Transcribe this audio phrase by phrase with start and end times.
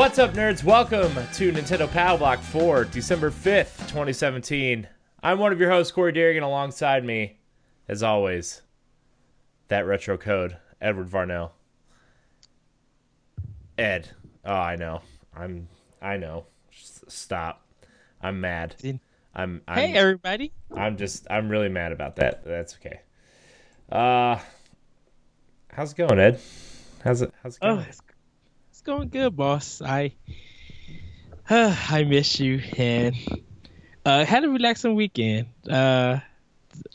[0.00, 0.64] What's up, nerds?
[0.64, 4.88] Welcome to Nintendo Power Block for December 5th, 2017.
[5.22, 7.38] I'm one of your hosts, Corey Derrigan, alongside me,
[7.86, 8.62] as always,
[9.68, 11.50] that retro code, Edward Varnell.
[13.76, 14.08] Ed.
[14.42, 15.02] Oh, I know.
[15.36, 15.68] I'm.
[16.00, 16.46] I know.
[16.72, 17.62] S- Stop.
[18.22, 18.76] I'm mad.
[19.34, 19.60] I'm.
[19.68, 20.50] I'm Hey everybody.
[20.74, 21.26] I'm just.
[21.28, 22.42] I'm really mad about that.
[22.42, 23.00] That's okay.
[23.92, 24.38] Uh,
[25.70, 26.40] how's it going, Ed?
[27.04, 27.34] How's it?
[27.42, 27.86] How's it Oh, going?
[27.86, 28.00] it's,
[28.80, 29.82] it's going good, boss.
[29.82, 30.12] I
[31.50, 33.14] I miss you and
[34.06, 35.48] uh had a relaxing weekend.
[35.70, 36.20] Uh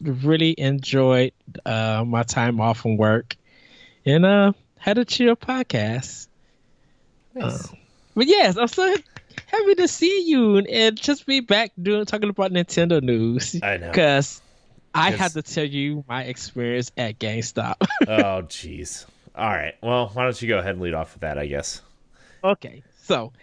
[0.01, 1.33] really enjoyed
[1.63, 3.35] uh my time off from work
[4.03, 6.27] and uh had a chill podcast.
[7.35, 7.69] Nice.
[8.15, 8.95] But yes, I'm so
[9.45, 13.61] happy to see you and just be back doing talking about Nintendo news.
[13.61, 13.91] I know.
[13.91, 14.41] Cause
[14.95, 17.75] I had to tell you my experience at GameStop.
[18.07, 19.05] oh, jeez.
[19.37, 19.73] All right.
[19.81, 21.37] Well, why don't you go ahead and lead off with that?
[21.37, 21.81] I guess.
[22.43, 23.33] Okay, so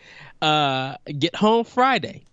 [0.41, 2.25] uh get home Friday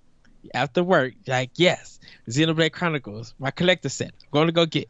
[0.53, 1.13] after work.
[1.27, 4.13] Like, yes, Xenoblade Chronicles, my collector set.
[4.23, 4.89] I'm going to go get.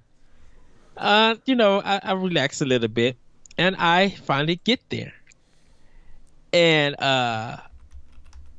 [0.98, 3.17] Uh, you know, I, I relax a little bit,
[3.58, 5.14] and I finally get there.
[6.52, 7.58] And uh,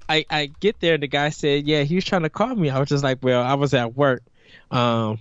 [0.08, 2.70] I I get there, and the guy said, "Yeah, he was trying to call me."
[2.70, 4.22] I was just like, "Well, I was at work."
[4.70, 5.18] Um,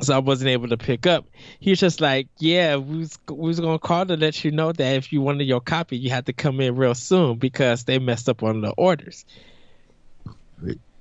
[0.00, 1.26] so I wasn't able to pick up.
[1.58, 4.72] He was just like, "Yeah, we was, we was gonna call to let you know
[4.72, 7.98] that if you wanted your copy, you had to come in real soon because they
[7.98, 9.24] messed up on the orders."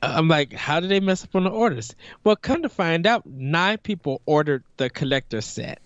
[0.02, 3.26] I'm like, "How did they mess up on the orders?" Well, come to find out,
[3.26, 5.82] nine people ordered the collector set,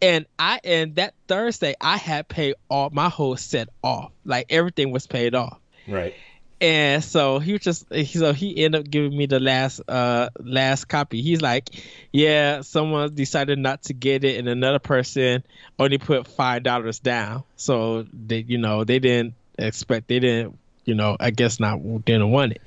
[0.00, 4.90] and I and that Thursday I had paid all my whole set off, like everything
[4.92, 5.58] was paid off.
[5.88, 6.14] Right.
[6.62, 10.84] And so he was just so he ended up giving me the last uh last
[10.84, 11.20] copy.
[11.20, 11.70] He's like,
[12.12, 15.42] Yeah, someone decided not to get it and another person
[15.80, 17.42] only put five dollars down.
[17.56, 22.30] So they you know, they didn't expect they didn't you know, I guess not didn't
[22.30, 22.62] want it.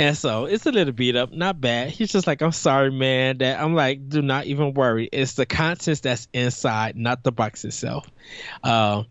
[0.00, 1.90] And so it's a little beat up, not bad.
[1.90, 3.38] He's just like, I'm sorry, man.
[3.38, 5.08] That I'm like, do not even worry.
[5.12, 8.10] It's the contents that's inside, not the box itself.
[8.64, 9.06] Um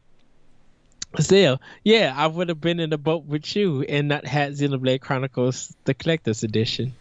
[1.19, 5.01] Still, yeah, I would have been in the boat with you and not had Xenoblade
[5.01, 6.93] Chronicles the collector's edition.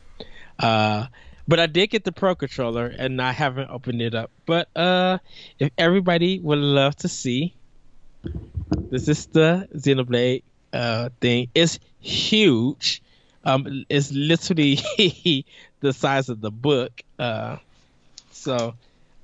[0.58, 1.06] Uh,
[1.46, 4.30] but I did get the Pro controller and I haven't opened it up.
[4.46, 5.18] But uh,
[5.58, 7.54] if everybody would love to see,
[8.90, 11.48] this is the Xenoblade uh thing.
[11.54, 13.02] It's huge.
[13.44, 14.76] Um, it's literally
[15.80, 17.02] the size of the book.
[17.18, 17.58] Uh,
[18.32, 18.74] so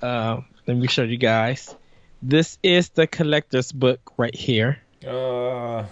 [0.00, 1.74] uh, let me show you guys.
[2.22, 4.81] This is the collector's book right here.
[5.06, 5.84] Uh.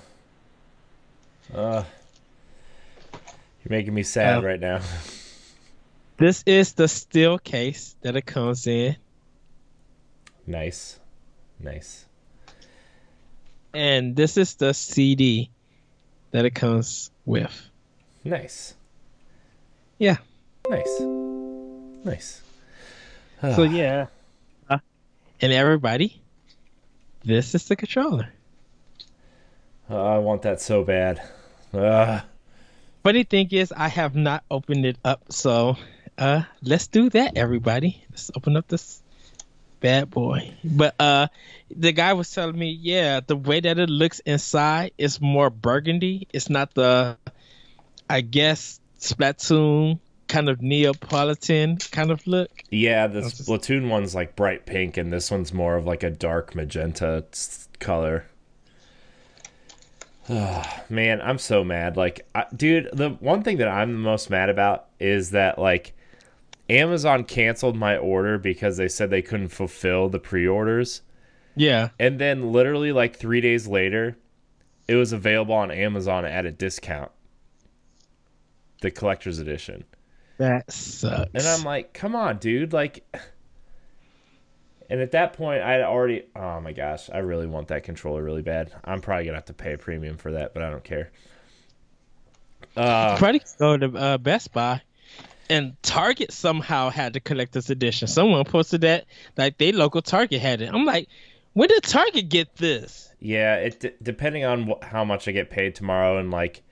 [1.55, 1.85] Uh.
[3.63, 4.81] You're making me sad Uh, right now.
[6.17, 8.97] This is the steel case that it comes in,
[10.47, 10.99] nice.
[11.59, 12.05] Nice.
[13.75, 15.51] and this is the CD
[16.31, 17.53] that it comes with.
[18.25, 18.75] Nice.
[19.99, 20.17] Yeah.
[20.69, 21.01] Nice.
[22.05, 22.43] Nice.
[23.41, 24.07] So yeah,
[24.69, 24.79] Uh,
[25.41, 26.21] and everybody,
[27.25, 28.29] this is the controller.
[29.91, 31.21] I want that so bad.
[31.73, 32.21] Uh,
[33.03, 35.77] Funny thing is, I have not opened it up, so
[36.19, 38.05] uh, let's do that, everybody.
[38.11, 39.03] Let's open up this
[39.81, 40.53] bad boy.
[40.63, 41.29] But uh,
[41.75, 46.29] the guy was telling me, yeah, the way that it looks inside is more burgundy.
[46.35, 47.17] It's not the,
[48.09, 49.99] I guess, Splatoon
[50.29, 52.51] kind of Neapolitan kind of look.
[52.71, 56.03] yeah, the I'll just- Splatoon one's like bright pink, and this one's more of like
[56.03, 57.25] a dark magenta
[57.79, 58.27] color.
[60.89, 61.97] Man, I'm so mad.
[61.97, 65.93] Like, I, dude, the one thing that I'm the most mad about is that like
[66.69, 71.03] Amazon canceled my order because they said they couldn't fulfill the pre-orders,
[71.57, 74.17] Yeah, and then literally like three days later,
[74.87, 77.11] it was available on Amazon at a discount.
[78.83, 79.85] The collector's edition.
[80.39, 81.31] that sucks.
[81.35, 82.73] And I'm like, come on, dude.
[82.73, 83.05] Like,
[84.91, 88.43] and at that point, I'd already, oh my gosh, I really want that controller really
[88.43, 88.73] bad.
[88.85, 91.11] I'm probably going to have to pay a premium for that, but I don't care.
[92.77, 94.83] Uh, probably go to uh, Best Buy.
[95.49, 98.07] And Target somehow had the collector's edition.
[98.07, 99.07] Someone posted that
[99.37, 100.71] like they local Target had it.
[100.73, 101.09] I'm like,
[101.55, 103.13] when did Target get this?
[103.21, 106.63] yeah, it d- depending on wh- how much I get paid tomorrow, and like,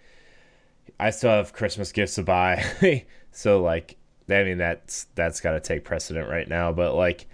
[0.99, 3.97] I still have Christmas gifts to buy, so like,
[4.29, 6.73] I mean that's that's got to take precedent right now.
[6.73, 7.27] But like,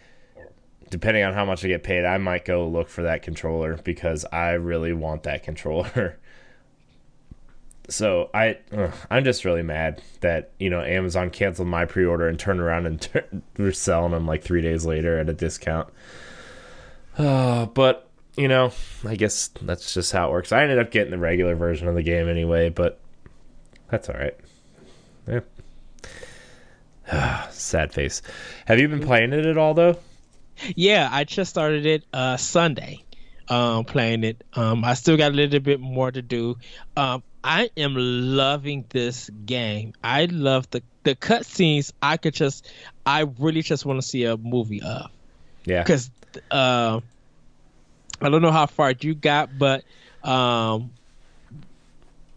[0.90, 4.24] depending on how much I get paid, I might go look for that controller because
[4.26, 6.18] I really want that controller.
[7.88, 12.38] so I, ugh, I'm just really mad that you know Amazon canceled my pre-order and
[12.38, 15.88] turned around and tur- they're selling them like three days later at a discount.
[17.18, 18.72] Uh, but you know,
[19.06, 20.50] I guess that's just how it works.
[20.50, 22.98] I ended up getting the regular version of the game anyway, but
[23.90, 24.36] that's all right.
[25.28, 25.40] Yeah.
[27.50, 28.22] Sad face.
[28.66, 29.98] Have you been playing it at all though?
[30.76, 33.04] Yeah, I just started it uh Sunday.
[33.48, 34.44] Um playing it.
[34.54, 36.56] Um I still got a little bit more to do.
[36.96, 39.92] Um I am loving this game.
[40.02, 41.92] I love the the cutscenes.
[42.00, 42.66] I could just
[43.04, 45.10] I really just want to see a movie of.
[45.64, 45.84] Yeah.
[45.84, 46.10] Cuz
[46.50, 47.00] uh,
[48.20, 49.84] I don't know how far you got, but
[50.22, 50.90] um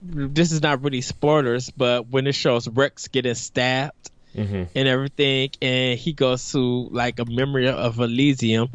[0.02, 4.64] this is not really spoilers, but when it shows Rex getting stabbed mm-hmm.
[4.76, 8.70] and everything, and he goes to like a memory of Elysium,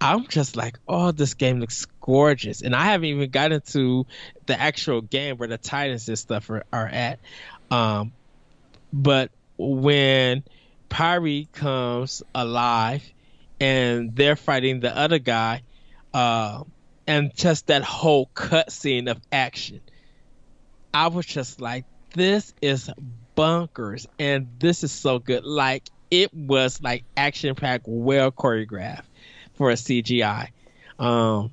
[0.00, 4.06] I'm just like, oh, this game looks gorgeous, and I haven't even gotten to
[4.46, 7.20] the actual game where the Titans and stuff are, are at.
[7.70, 8.12] Um,
[8.92, 10.42] but when
[10.90, 13.08] Pyra comes alive
[13.60, 15.62] and they're fighting the other guy,
[16.12, 16.64] uh,
[17.06, 19.80] and just that whole cutscene of action
[20.94, 22.90] I was just like, this is
[23.34, 25.44] bunkers, and this is so good.
[25.44, 29.06] Like it was like action packed, well choreographed
[29.54, 30.48] for a CGI.
[30.98, 31.52] Um,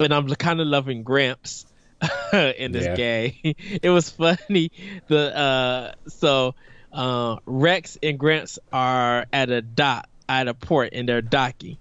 [0.00, 1.66] and I'm kind of loving Gramps
[2.32, 2.94] in this Yeah.
[2.94, 3.34] game.
[3.44, 4.70] it was funny.
[5.08, 6.54] The uh, so
[6.92, 11.78] uh, Rex and Gramps are at a dock at a port, and they're docking,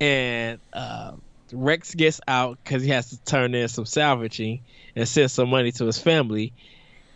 [0.00, 1.12] and uh,
[1.52, 4.64] Rex gets out because he has to turn in some salvaging
[4.96, 6.54] and send some money to his family.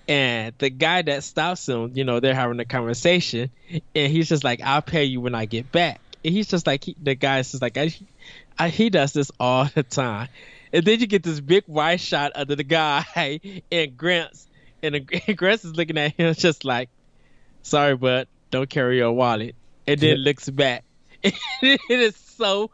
[0.09, 3.51] And the guy that stops him, you know, they're having a conversation,
[3.95, 6.85] and he's just like, "I'll pay you when I get back." And he's just like,
[6.85, 7.93] he, the guy's just like, I,
[8.59, 10.29] I, "He does this all the time."
[10.73, 13.41] And then you get this big wide shot of the guy
[13.73, 14.47] and Gramps,
[14.83, 14.95] and,
[15.27, 16.89] and Gramps is looking at him just like,
[17.63, 19.57] "Sorry, but don't carry your wallet."
[19.89, 20.85] And then looks back.
[21.23, 22.71] it is so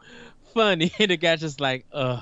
[0.53, 2.21] funny, and the guy's just like, "Ugh."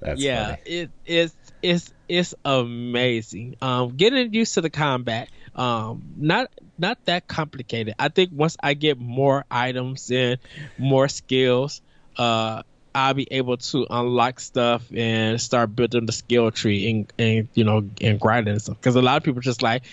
[0.00, 0.60] That's yeah, funny.
[0.66, 3.56] it it's it's it's amazing.
[3.60, 5.28] Um, getting used to the combat.
[5.54, 7.94] Um, not not that complicated.
[7.98, 10.38] I think once I get more items and
[10.78, 11.80] more skills,
[12.16, 12.62] uh,
[12.94, 17.64] I'll be able to unlock stuff and start building the skill tree and and you
[17.64, 18.76] know and grinding and stuff.
[18.76, 19.84] Because a lot of people just like,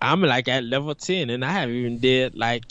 [0.00, 2.64] I'm like at level ten and I haven't even did like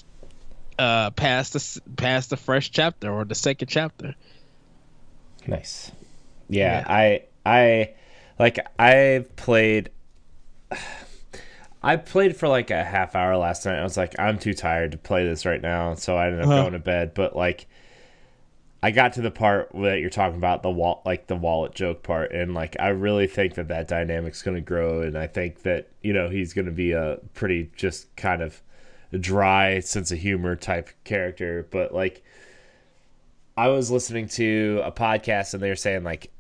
[0.80, 4.16] uh past the past the first chapter or the second chapter.
[5.48, 5.92] Nice.
[6.48, 6.86] Yeah, Yeah.
[6.88, 7.94] I I
[8.42, 9.90] like I've played
[11.84, 13.80] I played for like a half hour last night.
[13.80, 16.48] I was like, I'm too tired to play this right now, so I ended up
[16.48, 16.62] Uh-huh.
[16.62, 17.14] going to bed.
[17.16, 17.66] But like,
[18.84, 22.04] I got to the part that you're talking about the wall, like the wallet joke
[22.04, 25.64] part, and like I really think that that dynamic's going to grow, and I think
[25.64, 28.62] that you know he's going to be a pretty just kind of
[29.20, 31.66] dry sense of humor type character.
[31.72, 32.24] But like,
[33.58, 36.32] I was listening to a podcast, and they were saying like,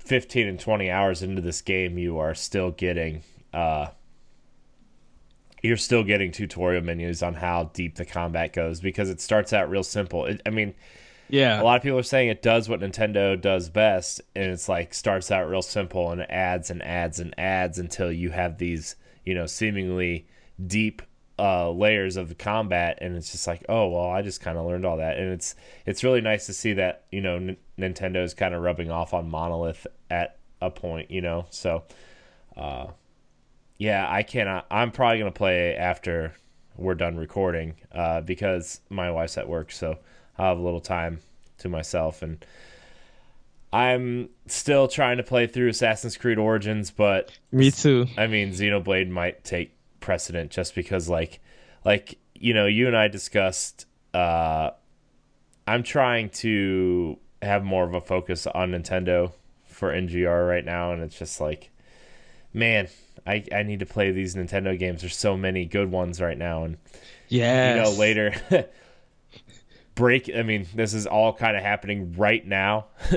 [0.00, 3.88] 15 and 20 hours into this game, you are still getting uh
[5.62, 9.68] you're still getting tutorial menus on how deep the combat goes because it starts out
[9.68, 10.24] real simple.
[10.24, 10.74] It, I mean,
[11.28, 14.68] Yeah, a lot of people are saying it does what Nintendo does best, and it's
[14.68, 18.96] like starts out real simple and adds and adds and adds until you have these,
[19.24, 20.26] you know, seemingly
[20.66, 21.02] deep
[21.40, 24.66] uh, layers of the combat, and it's just like, oh well, I just kind of
[24.66, 25.54] learned all that, and it's
[25.86, 29.30] it's really nice to see that you know N- Nintendo's kind of rubbing off on
[29.30, 31.84] Monolith at a point, you know, so.
[32.56, 32.88] Uh,
[33.80, 34.66] yeah, I cannot.
[34.70, 36.34] I'm probably gonna play after
[36.76, 39.96] we're done recording, uh, because my wife's at work, so
[40.36, 41.20] I'll have a little time
[41.58, 42.44] to myself, and
[43.72, 48.06] I'm still trying to play through Assassin's Creed Origins, but me too.
[48.18, 51.40] I mean, Xenoblade might take precedent just because, like,
[51.84, 53.86] like you know, you and I discussed.
[54.12, 54.70] Uh,
[55.66, 59.32] I'm trying to have more of a focus on Nintendo
[59.66, 61.70] for NGR right now, and it's just like,
[62.52, 62.88] man,
[63.26, 65.02] I I need to play these Nintendo games.
[65.02, 66.78] There's so many good ones right now, and
[67.28, 68.34] Yeah, you know later
[69.94, 72.86] break i mean this is all kind of happening right now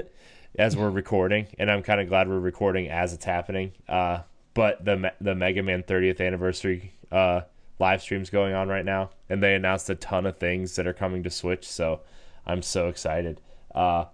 [0.60, 4.20] as we're recording and i'm kind of glad we're recording as it's happening uh
[4.54, 7.42] but the the mega man 30th anniversary uh
[7.80, 10.94] live streams going on right now and they announced a ton of things that are
[10.94, 12.02] coming to switch so
[12.46, 13.40] i'm so excited.
[13.74, 14.06] Uh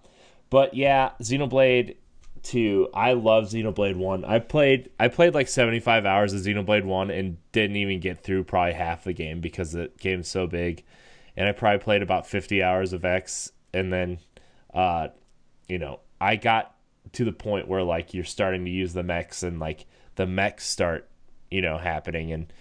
[0.49, 1.97] but yeah xenoblade
[2.43, 7.11] 2 i love xenoblade 1 i played i played like 75 hours of xenoblade 1
[7.11, 10.83] and didn't even get through probably half the game because the game's so big.
[11.35, 14.19] And i probably played about 50 hours of x and then
[14.73, 15.09] uh
[15.67, 16.75] you know i got
[17.13, 19.85] to the point where like you're starting to use the mechs and like
[20.19, 21.07] the mechs start
[21.49, 22.51] you know happening and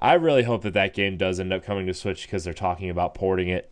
[0.00, 2.90] i really hope that that game does end up coming to switch because they're talking
[2.90, 3.70] about porting it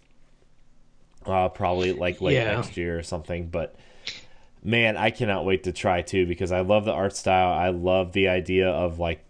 [1.27, 2.55] uh probably like late Yeah.
[2.55, 3.75] next year or something but
[4.67, 7.53] man, I cannot wait to try too because I love the art style.
[7.53, 9.23] I love the idea of like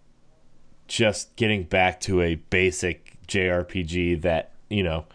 [0.87, 5.07] just getting back to a basic JRPG that you know.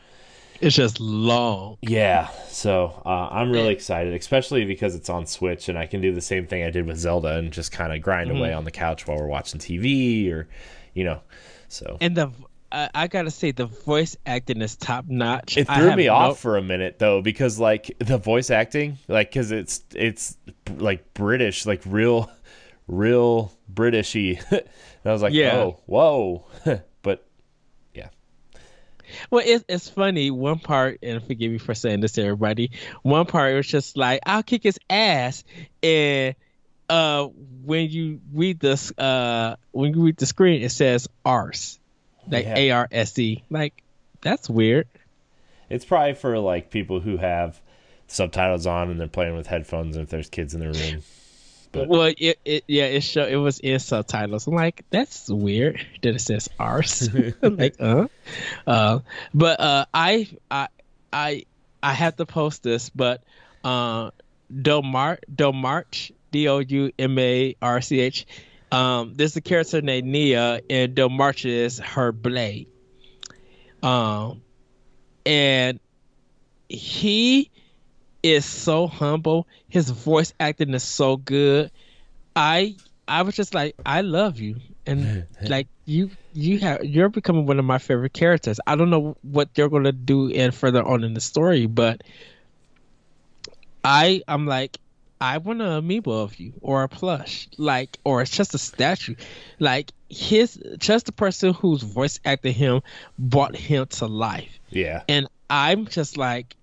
[0.61, 1.77] It's just long.
[1.81, 6.13] Yeah, so uh, I'm really excited, especially because it's on Switch and I can do
[6.13, 8.39] the same thing I did with Zelda and just kind of grind mm-hmm.
[8.39, 10.47] away on the couch while we're watching TV or,
[10.93, 11.21] you know,
[11.69, 11.97] so.
[12.01, 12.31] And the
[12.71, 15.57] I, I, gotta say the voice acting is top notch.
[15.57, 16.13] It threw me no...
[16.13, 20.37] off for a minute though because like the voice acting, like because it's it's
[20.77, 22.29] like British, like real,
[22.87, 24.39] real Britishy.
[24.51, 24.61] and
[25.05, 25.55] I was like, yeah.
[25.55, 26.45] oh, whoa.
[29.29, 30.31] Well, it's it's funny.
[30.31, 32.71] One part, and forgive me for saying this to everybody.
[33.01, 35.43] One part was just like, "I'll kick his ass,"
[35.83, 36.35] and
[36.89, 37.25] uh,
[37.63, 41.79] when you read this, uh, when you read the screen, it says "arse."
[42.29, 42.57] like yeah.
[42.57, 43.43] A R S E.
[43.49, 43.83] Like
[44.21, 44.87] that's weird.
[45.69, 47.61] It's probably for like people who have
[48.07, 51.03] subtitles on and they're playing with headphones and if there's kids in the room.
[51.71, 54.47] But well, it, it yeah, it show it was in subtitles.
[54.47, 57.09] I'm like, that's weird that it says arse.
[57.41, 58.07] like, uh,
[58.65, 58.99] uh,
[59.33, 60.67] but uh, I I
[61.13, 61.45] I
[61.83, 63.23] I have to post this, but
[63.63, 64.11] uh,
[64.51, 68.25] Domart Domarch D O U M A R C H
[68.71, 72.67] um, there's a character named Nia, and Domarch is her blade.
[73.81, 74.41] Um,
[75.25, 75.79] and
[76.67, 77.49] he
[78.23, 79.47] is so humble.
[79.67, 81.71] His voice acting is so good.
[82.35, 82.75] I
[83.07, 87.59] I was just like, I love you, and like you you have you're becoming one
[87.59, 88.59] of my favorite characters.
[88.67, 92.01] I don't know what they're gonna do in further on in the story, but
[93.83, 94.79] I I'm like
[95.21, 99.15] I want an amiibo of you or a plush, like, or it's just a statue.
[99.59, 102.81] Like his, just the person whose voice acted him
[103.17, 104.59] brought him to life.
[104.69, 105.03] Yeah.
[105.09, 106.55] And I'm just like,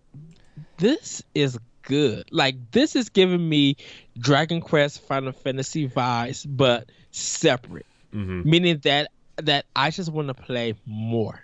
[0.78, 2.26] this is good.
[2.30, 3.76] Like this is giving me
[4.18, 7.86] Dragon Quest, Final Fantasy vibes, but separate.
[8.14, 8.48] Mm-hmm.
[8.48, 11.40] Meaning that that I just want to play more.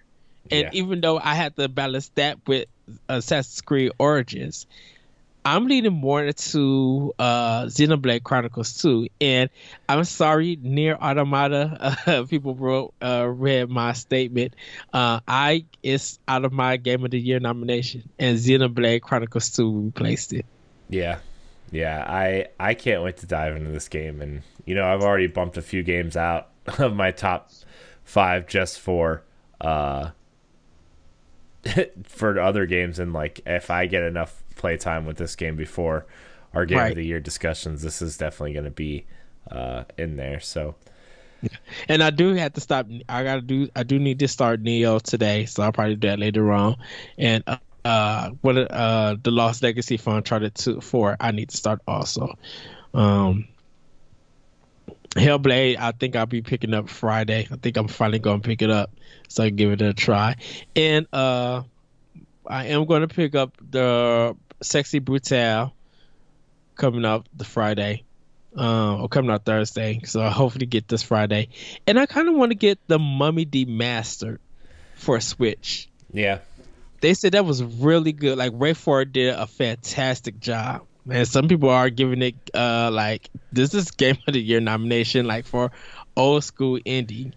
[0.51, 0.71] And yeah.
[0.73, 2.67] even though I had to balance that with
[3.09, 4.67] Assassin's Creed Origins,
[5.45, 9.09] I'm leaning more into uh, Xenoblade Chronicles 2.
[9.21, 9.51] And
[9.89, 14.55] I'm sorry, Nier Automata, uh, people wrote, uh, read my statement.
[14.93, 19.81] Uh, I It's out of my Game of the Year nomination, and Xenoblade Chronicles 2
[19.87, 20.47] replaced it.
[20.89, 21.19] Yeah.
[21.73, 25.27] Yeah, I I can't wait to dive into this game, and you know I've already
[25.27, 27.51] bumped a few games out of my top
[28.05, 29.23] five just for
[29.63, 30.11] uh
[32.05, 36.07] for other games, and like if I get enough playtime with this game before
[36.55, 36.91] our game right.
[36.91, 37.83] of the year discussions.
[37.83, 39.07] This is definitely going to be
[39.51, 40.41] uh, in there.
[40.41, 40.75] So,
[41.89, 42.87] and I do have to stop.
[43.09, 43.69] I gotta do.
[43.75, 46.77] I do need to start Nioh today, so I'll probably do that later on.
[47.19, 51.17] And uh, uh what uh the Lost Legacy for Uncharted two four.
[51.19, 52.39] I need to start also.
[52.95, 53.49] Um,
[55.15, 57.47] Hellblade, I think I'll be picking up Friday.
[57.51, 58.91] I think I'm finally gonna pick it up,
[59.29, 60.37] so I can give it a try.
[60.75, 61.63] And uh,
[62.47, 65.73] I am gonna pick up the Sexy Brutale
[66.77, 68.05] coming up the Friday,
[68.57, 70.01] uh, or coming out Thursday.
[70.05, 71.49] So I hopefully get this Friday,
[71.87, 74.39] and I kind of want to get the Mummy Demastered
[74.95, 75.91] for a Switch.
[76.11, 76.39] Yeah,
[77.03, 78.39] they said that was really good.
[78.39, 80.87] Like WayForward did a fantastic job.
[81.05, 85.27] Man, some people are giving it uh like this is Game of the Year nomination,
[85.27, 85.73] like for
[86.17, 87.33] old school indie.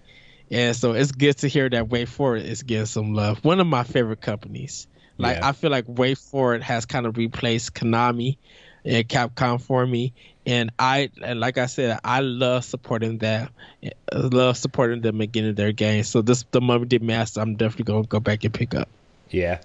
[0.51, 3.43] And so it's good to hear that WayForward is getting some love.
[3.43, 4.88] One of my favorite companies.
[5.17, 5.48] Like yeah.
[5.50, 8.38] I feel like WayForward has kind of replaced Konami
[8.84, 10.13] and Capcom for me,
[10.45, 13.50] and I and like I said, I love supporting them.
[13.84, 16.10] I love supporting them and getting their games.
[16.10, 17.41] So this the Mummy Demastered.
[17.41, 18.89] I'm definitely gonna go back and pick up.
[19.29, 19.62] Yeah,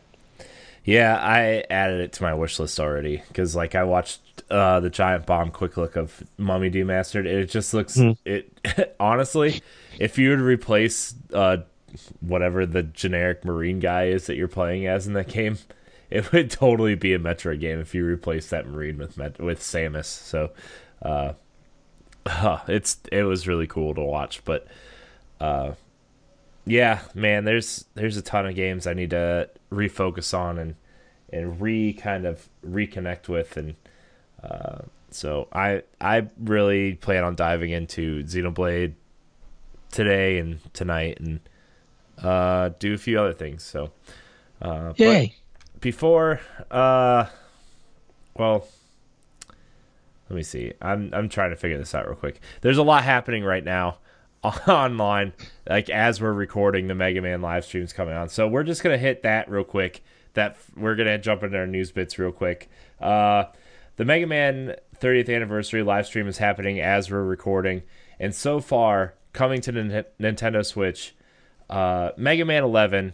[0.84, 4.20] yeah, I added it to my wish list already because like I watched
[4.50, 7.26] uh, the Giant Bomb quick look of Mummy Demastered.
[7.26, 8.16] It just looks mm.
[8.24, 9.62] it honestly.
[9.98, 11.58] If you would replace uh,
[12.20, 15.58] whatever the generic marine guy is that you're playing as in that game.
[16.10, 19.60] It would totally be a Metroid game if you replace that marine with Met- with
[19.60, 20.06] Samus.
[20.06, 20.50] So,
[21.00, 21.34] uh,
[22.66, 24.44] it's it was really cool to watch.
[24.44, 24.66] But,
[25.40, 25.74] uh,
[26.66, 30.74] yeah, man, there's there's a ton of games I need to refocus on and
[31.32, 33.76] and re kind of reconnect with and.
[34.42, 38.94] Uh, so I I really plan on diving into Xenoblade
[39.90, 41.40] today and tonight and
[42.22, 43.62] uh, do a few other things.
[43.62, 43.90] So,
[44.62, 45.34] uh, yay!
[45.80, 47.26] Before, uh,
[48.36, 48.66] well,
[50.28, 50.72] let me see.
[50.80, 52.40] I'm I'm trying to figure this out real quick.
[52.60, 53.98] There's a lot happening right now
[54.68, 55.32] online,
[55.68, 58.28] like as we're recording the Mega Man live streams coming on.
[58.28, 60.02] So we're just gonna hit that real quick.
[60.34, 62.70] That we're gonna jump into our news bits real quick.
[63.00, 63.44] Uh,
[63.96, 67.82] the Mega Man 30th anniversary live stream is happening as we're recording,
[68.18, 71.14] and so far coming to the Nintendo Switch,
[71.68, 73.12] uh, Mega Man 11,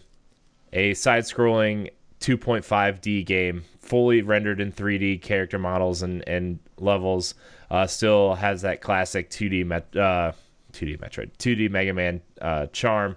[0.73, 1.90] a side-scrolling
[2.21, 7.35] 2.5D game, fully rendered in 3D character models and and levels,
[7.71, 10.33] uh, still has that classic 2D met, uh,
[10.76, 13.16] 2D Metroid, 2D Mega Man uh, charm.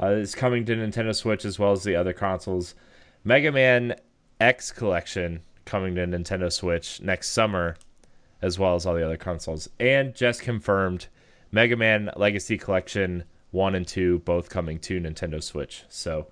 [0.00, 2.74] Uh, is coming to Nintendo Switch as well as the other consoles.
[3.24, 3.94] Mega Man
[4.40, 7.76] X Collection coming to Nintendo Switch next summer,
[8.40, 9.68] as well as all the other consoles.
[9.78, 11.08] And just confirmed
[11.52, 15.84] Mega Man Legacy Collection 1 and 2 both coming to Nintendo Switch.
[15.88, 16.28] So,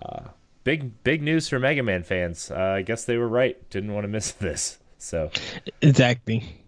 [0.00, 0.28] uh,
[0.64, 2.50] big big news for Mega Man fans.
[2.50, 3.68] Uh, I guess they were right.
[3.70, 4.78] Didn't want to miss this.
[4.98, 5.30] So,
[5.80, 6.62] exactly.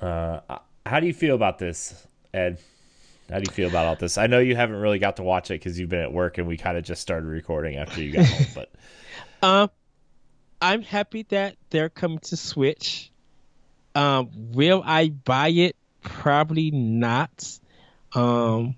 [0.00, 0.40] Uh,
[0.84, 2.58] how do you feel about this, Ed?
[3.30, 4.16] How do you feel about all this?
[4.16, 6.46] I know you haven't really got to watch it because you've been at work and
[6.46, 8.46] we kind of just started recording after you got home.
[8.54, 8.70] But
[9.42, 9.70] um,
[10.62, 13.10] I'm happy that they're coming to Switch.
[13.94, 15.76] Um, will I buy it?
[16.02, 17.58] Probably not.
[18.14, 18.76] Um,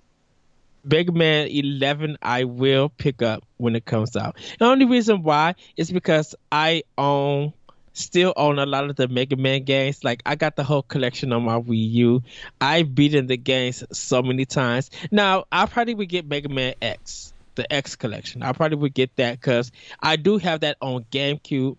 [0.84, 4.36] Mega Man 11 I will pick up when it comes out.
[4.58, 7.52] The only reason why is because I own
[7.92, 10.04] still own a lot of the Mega Man games.
[10.04, 12.22] Like I got the whole collection on my Wii U.
[12.60, 14.90] I've beaten the games so many times.
[15.10, 18.42] Now I probably would get Mega Man X, the X collection.
[18.42, 21.76] I probably would get that because I do have that on GameCube,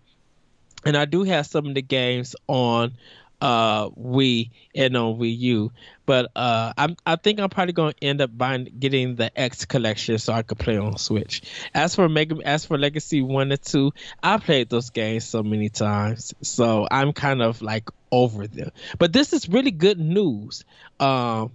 [0.84, 2.92] and I do have some of the games on
[3.42, 5.72] uh Wii and on Wii U.
[6.06, 10.18] But uh I'm I think I'm probably gonna end up buying getting the X collection
[10.18, 11.42] so I could play on Switch.
[11.74, 15.68] As for Mega as for Legacy one and two, I played those games so many
[15.68, 16.32] times.
[16.40, 18.70] So I'm kind of like over them.
[18.98, 20.64] But this is really good news.
[21.00, 21.50] Um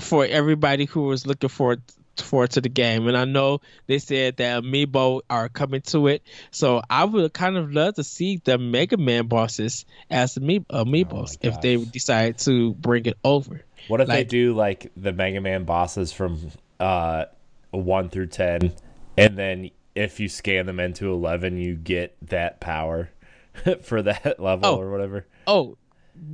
[0.00, 1.82] for everybody who was looking forward
[2.24, 3.06] forward to the game.
[3.08, 7.56] And I know they said that Amiibo are coming to it, so I would kind
[7.56, 12.38] of love to see the Mega Man bosses as Ami- Amiibos oh if they decide
[12.38, 13.64] to bring it over.
[13.88, 16.50] What if like, they do like the Mega Man bosses from
[16.80, 17.26] uh,
[17.70, 18.72] one through ten,
[19.16, 23.10] and then if you scan them into eleven, you get that power
[23.82, 25.26] for that level oh, or whatever?
[25.46, 25.76] Oh,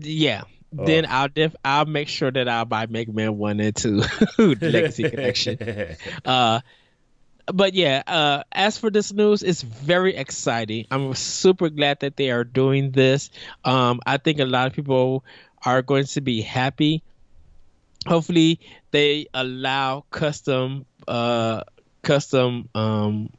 [0.00, 0.44] yeah
[0.76, 4.02] then I'll def I'll make sure that I'll buy Mega Man one and two
[4.38, 5.58] Legacy Collection.
[6.24, 6.60] Uh,
[7.46, 10.86] but yeah, uh, as for this news, it's very exciting.
[10.90, 13.30] I'm super glad that they are doing this.
[13.64, 15.24] Um, I think a lot of people
[15.64, 17.02] are going to be happy.
[18.06, 18.60] Hopefully,
[18.92, 21.64] they allow custom uh,
[22.02, 23.30] custom um,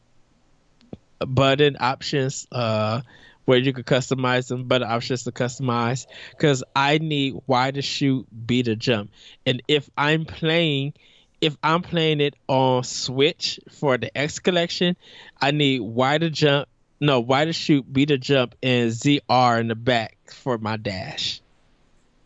[1.20, 2.48] button options.
[2.52, 3.02] Uh,
[3.46, 6.06] where you could customize them, better options to customize.
[6.32, 9.12] Because I need Y to shoot, B to jump,
[9.46, 10.94] and if I'm playing,
[11.42, 14.96] if I'm playing it on Switch for the X collection,
[15.42, 16.68] I need Y to jump,
[17.00, 21.42] no Y to shoot, B to jump, and ZR in the back for my dash.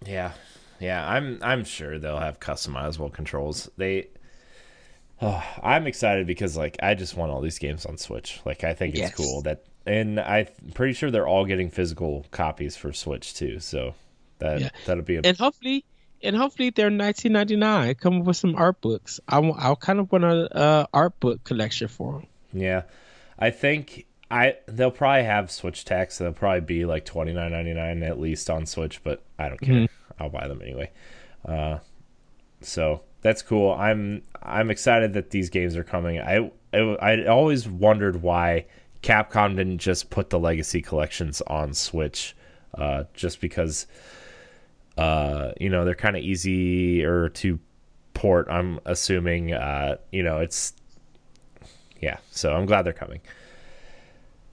[0.06, 0.32] Yeah,
[0.80, 3.70] yeah, I'm I'm sure they'll have customizable controls.
[3.78, 4.08] They
[5.22, 8.40] Oh, I'm excited because like I just want all these games on Switch.
[8.46, 9.16] Like I think it's yes.
[9.16, 13.60] cool that and I'm pretty sure they're all getting physical copies for Switch too.
[13.60, 13.96] So
[14.38, 14.70] that yeah.
[14.86, 15.22] that'll be a...
[15.24, 15.84] and hopefully
[16.22, 17.98] and hopefully they're 19.99.
[17.98, 19.20] Come up with some art books.
[19.28, 22.28] I I kind of want a uh, art book collection for them.
[22.54, 22.84] Yeah,
[23.38, 26.20] I think I they'll probably have Switch tax.
[26.20, 29.76] They'll probably be like 29.99 at least on Switch, but I don't care.
[29.76, 30.24] Mm-hmm.
[30.24, 30.92] I'll buy them anyway.
[31.44, 31.80] Uh,
[32.62, 33.74] so that's cool.
[33.74, 36.20] I'm I'm excited that these games are coming.
[36.20, 38.66] I I, I always wondered why
[39.02, 42.36] Capcom didn't just put the legacy collections on Switch,
[42.76, 43.88] uh, just because,
[44.98, 47.60] uh, you know, they're kind of easier to
[48.14, 48.48] port.
[48.50, 50.74] I'm assuming, uh, you know, it's
[52.02, 52.18] yeah.
[52.32, 53.22] So I'm glad they're coming.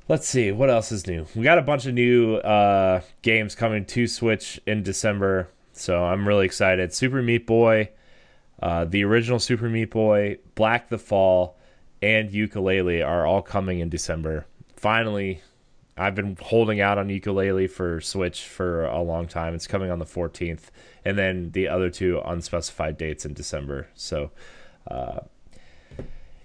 [0.09, 1.27] Let's see what else is new.
[1.35, 6.29] We got a bunch of new uh, games coming to Switch in December, so I'm
[6.29, 6.95] really excited.
[6.95, 7.91] Super Meat Boy,
[8.63, 11.56] uh, the original Super Meat Boy, Black the Fall
[12.07, 14.47] and Yooka-Laylee are all coming in December.
[14.77, 15.43] Finally,
[15.97, 19.55] I've been holding out on Yooka-Laylee for Switch for a long time.
[19.55, 20.71] It's coming on the 14th,
[21.05, 23.89] and then the other two unspecified dates in December.
[23.95, 24.31] So,
[24.89, 25.21] uh,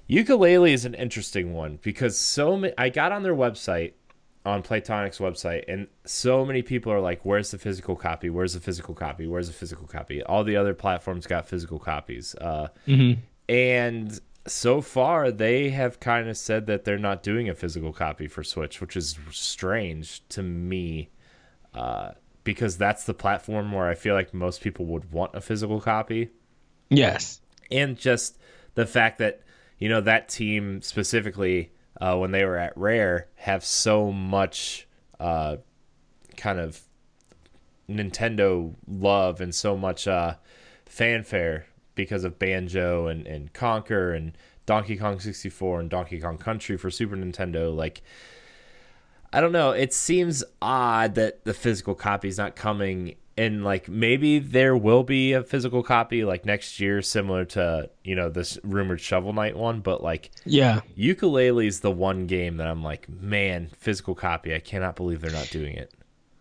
[0.10, 2.74] Yooka-Laylee is an interesting one because so many.
[2.76, 3.94] I got on their website,
[4.44, 8.32] on Playtonic's website, and so many people are like, "Where's the physical copy?
[8.32, 9.28] Where's the physical copy?
[9.28, 13.22] Where's the physical copy?" All the other platforms got physical copies, uh, mm-hmm.
[13.48, 18.28] and so far they have kind of said that they're not doing a physical copy
[18.28, 21.10] for Switch, which is strange to me,
[21.74, 22.12] uh,
[22.44, 26.30] because that's the platform where I feel like most people would want a physical copy.
[26.90, 28.38] Yes, and just
[28.74, 29.42] the fact that
[29.78, 34.88] you know that team specifically uh, when they were at Rare have so much
[35.20, 35.58] uh,
[36.36, 36.82] kind of
[37.88, 40.36] Nintendo love and so much uh,
[40.86, 46.78] fanfare because of Banjo and, and Conker and Donkey Kong 64 and Donkey Kong Country
[46.78, 47.76] for Super Nintendo.
[47.76, 48.02] Like,
[49.34, 49.72] I don't know.
[49.72, 53.16] It seems odd that the physical copy is not coming.
[53.38, 58.14] And like maybe there will be a physical copy like next year, similar to you
[58.14, 59.80] know this rumored Shovel Knight one.
[59.80, 60.82] But like, Yeah.
[60.98, 64.54] Yooka-Laylee is the one game that I'm like, man, physical copy.
[64.54, 65.94] I cannot believe they're not doing it.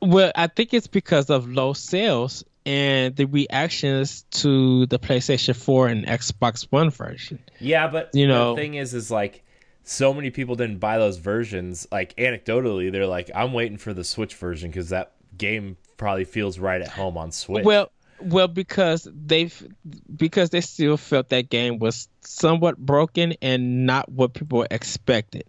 [0.02, 5.88] Well, I think it's because of low sales and the reactions to the PlayStation 4
[5.88, 7.38] and Xbox One version.
[7.58, 9.42] Yeah, but You know- the thing is, is like
[9.82, 11.86] so many people didn't buy those versions.
[11.90, 16.58] Like anecdotally, they're like, I'm waiting for the Switch version because that game probably feels
[16.58, 17.64] right at home on Switch.
[17.64, 17.90] Well,
[18.22, 19.68] well, because they've
[20.14, 25.44] because they still felt that game was somewhat broken and not what people expected.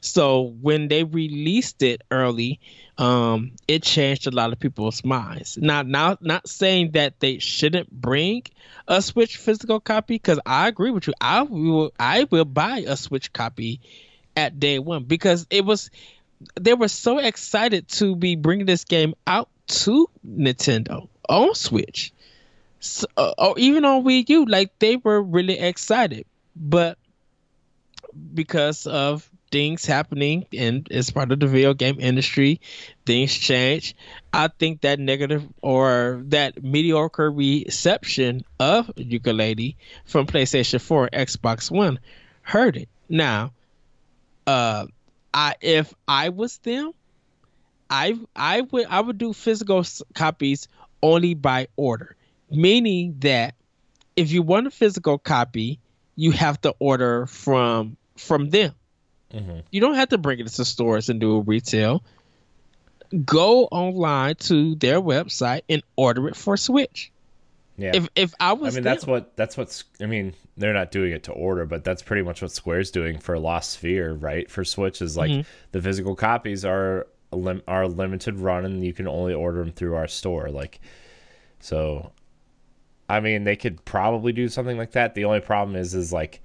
[0.00, 2.60] So when they released it early,
[2.98, 5.58] um, it changed a lot of people's minds.
[5.58, 8.42] Now, now, not saying that they shouldn't bring
[8.88, 11.14] a Switch physical copy, because I agree with you.
[11.20, 13.80] I will, I will buy a Switch copy
[14.36, 15.90] at day one because it was
[16.60, 22.12] they were so excited to be bringing this game out to Nintendo on Switch,
[22.86, 24.44] so, uh, or even on Wii U.
[24.44, 26.98] Like they were really excited, but
[28.34, 32.60] because of things happening and as part of the video game industry,
[33.04, 33.94] things change.
[34.32, 41.98] I think that negative or that mediocre reception of Yooka-Laylee from PlayStation 4, Xbox One,
[42.42, 42.88] hurt it.
[43.08, 43.52] Now,
[44.46, 44.86] uh,
[45.32, 46.92] I if I was them,
[47.90, 50.68] I I would I would do physical copies
[51.02, 52.16] only by order,
[52.50, 53.54] meaning that
[54.16, 55.78] if you want a physical copy,
[56.16, 58.72] you have to order from from them.
[59.32, 59.62] Mhm.
[59.70, 62.02] You don't have to bring it to stores and do a retail.
[63.24, 67.12] Go online to their website and order it for Switch.
[67.76, 67.92] yeah.
[67.94, 69.84] If if I was, I mean, them, that's what that's what's.
[70.00, 73.18] I mean, they're not doing it to order, but that's pretty much what Square's doing
[73.18, 74.50] for Lost Sphear, right?
[74.50, 75.44] For Switch is like Mhm.
[75.72, 79.94] the physical copies are lim- are limited run, and you can only order them through
[79.94, 80.48] our store.
[80.50, 80.80] Like,
[81.60, 82.10] so,
[83.08, 85.14] I mean, they could probably do something like that.
[85.14, 86.42] The only problem is, is like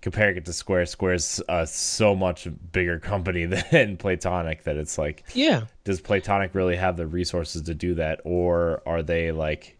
[0.00, 0.86] comparing it to Square.
[0.86, 5.64] Square's a so much bigger company than Playtonic that it's like yeah.
[5.84, 9.78] does Playtonic really have the resources to do that, or are they like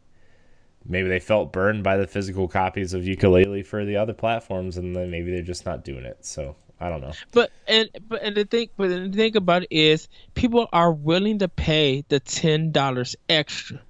[0.86, 4.96] maybe they felt burned by the physical copies of Yooka-Laylee for the other platforms, and
[4.96, 6.24] then maybe they're just not doing it.
[6.24, 7.12] So I don't know.
[7.32, 11.38] But and but and the thing but the thing about it is people are willing
[11.40, 13.80] to pay the ten dollars extra.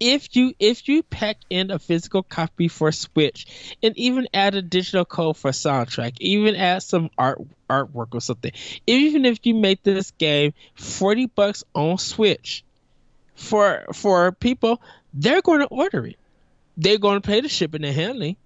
[0.00, 4.62] If you if you pack in a physical copy for Switch and even add a
[4.62, 8.52] digital code for soundtrack, even add some art artwork or something,
[8.86, 12.64] even if you make this game forty bucks on Switch,
[13.34, 14.80] for for people,
[15.14, 16.16] they're going to order it.
[16.76, 18.36] They're going to pay the shipping and handling.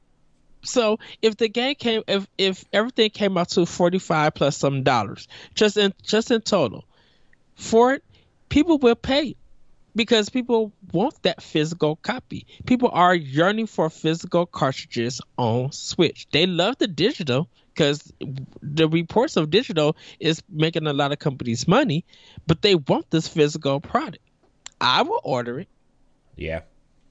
[0.63, 4.85] So if the game came, if if everything came out to forty five plus some
[4.85, 6.85] dollars, just in just in total,
[7.57, 8.05] for it,
[8.49, 9.37] people will pay
[9.95, 12.47] because people want that physical copy.
[12.67, 16.27] People are yearning for physical cartridges on Switch.
[16.33, 18.13] They love the digital because
[18.61, 22.05] the reports of digital is making a lot of companies money,
[22.47, 24.23] but they want this physical product.
[24.81, 25.69] I will order it
[26.37, 26.63] Yeah,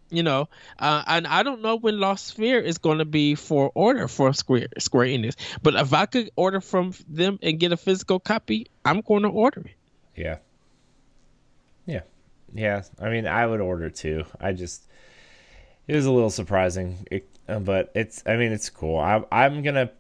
[0.10, 0.48] you know
[0.80, 4.32] uh, and i don't know when lost sphear is going to be for order for
[4.34, 8.68] square square enix but if i could order from them and get a physical copy
[8.86, 9.76] i'm going to order it
[10.16, 10.38] yeah,
[12.54, 12.84] yeah.
[13.00, 14.26] I mean, I would order too.
[14.40, 14.86] I just
[15.88, 18.24] it was a little surprising, it, uh, but it's.
[18.26, 19.00] I mean, it's cool.
[19.00, 19.92] I, I'm gonna.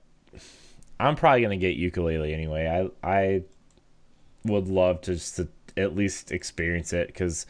[0.99, 2.89] I'm probably gonna get Yooka-Laylee anyway.
[3.03, 3.43] I I
[4.45, 7.45] would love to just to at least experience it because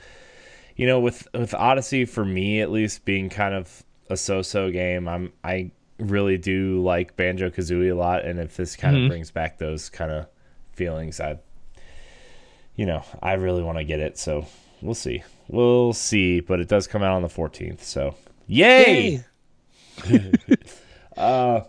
[0.75, 5.07] you know with with Odyssey for me at least being kind of a so-so game,
[5.07, 9.03] I'm I really do like Banjo Kazooie a lot, and if this kind Mhm.
[9.03, 10.27] of brings back those kind of
[10.73, 11.37] feelings, I
[12.75, 14.17] you know I really want to get it.
[14.17, 14.45] So
[14.82, 16.39] we'll see, we'll see.
[16.39, 18.15] But it does come out on the 14th, so
[18.48, 19.24] yay!
[21.17, 21.62] uh,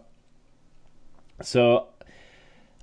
[1.43, 1.89] so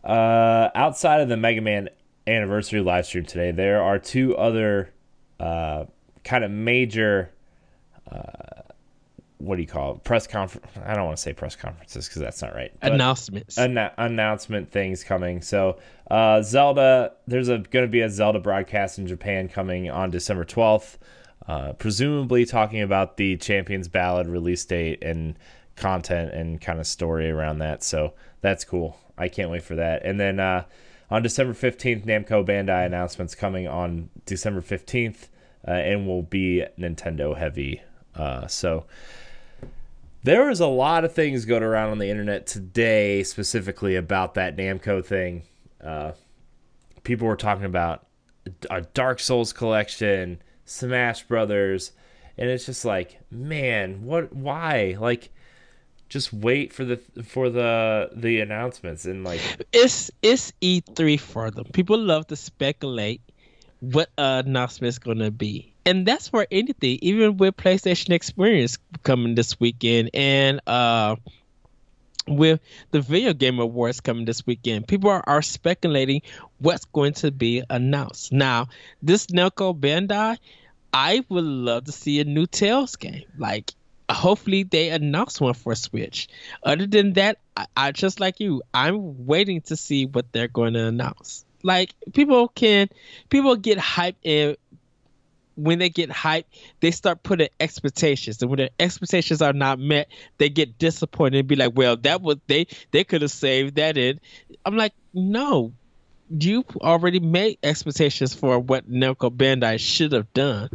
[0.03, 1.89] uh, outside of the Mega Man
[2.27, 4.93] anniversary live stream today, there are two other
[5.39, 5.85] uh,
[6.23, 7.31] kind of major.
[8.09, 8.58] Uh,
[9.39, 10.03] what do you call it?
[10.03, 10.67] Press conference.
[10.85, 12.71] I don't want to say press conferences because that's not right.
[12.79, 15.41] but- announcements anna- announcement things coming.
[15.41, 15.79] So,
[16.11, 20.97] uh, Zelda, there's going to be a Zelda broadcast in Japan coming on December 12th,
[21.47, 25.37] uh, presumably talking about the Champions Ballad release date and
[25.75, 27.81] content and kind of story around that.
[27.83, 28.97] So that's cool.
[29.17, 30.03] I can't wait for that.
[30.05, 30.65] And then uh,
[31.09, 35.27] on December 15th, Namco Bandai announcements coming on December 15th.
[35.67, 37.81] uh, and will be Nintendo heavy.
[38.15, 38.85] Uh, so
[40.23, 44.57] there was a lot of things going around on the internet today, specifically about that
[44.57, 45.43] Namco thing.
[45.83, 46.11] Uh,
[47.03, 48.05] people were talking about
[48.69, 51.91] a Dark Souls collection, Smash Brothers,
[52.37, 54.33] and it's just like, man, what?
[54.33, 54.97] Why?
[54.99, 55.29] Like,
[56.09, 61.65] just wait for the for the the announcements and like it's it's E3 for them.
[61.71, 63.21] People love to speculate
[63.79, 66.99] what uh, announcement is going to be, and that's for anything.
[67.01, 71.15] Even with PlayStation Experience coming this weekend, and uh,
[72.27, 72.59] with
[72.91, 76.21] the Video Game Awards coming this weekend, people are, are speculating
[76.59, 78.31] what's going to be announced.
[78.31, 78.67] Now,
[79.01, 80.37] this Namco Bandai,
[80.93, 83.23] I would love to see a new Tales game.
[83.37, 83.73] Like
[84.11, 86.29] hopefully they announce one for Switch.
[86.61, 90.73] Other than that, I, I, just like you, I'm waiting to see what they're going
[90.73, 91.45] to announce.
[91.63, 92.89] Like people can,
[93.29, 94.55] people get hyped and
[95.63, 96.45] when they get hyped,
[96.79, 101.47] they start putting expectations, and when their expectations are not met, they get disappointed and
[101.47, 104.19] be like, "Well, that was they they could have saved that in."
[104.65, 105.73] I'm like, no,
[106.29, 110.69] you already made expectations for what Namco Bandai should have done,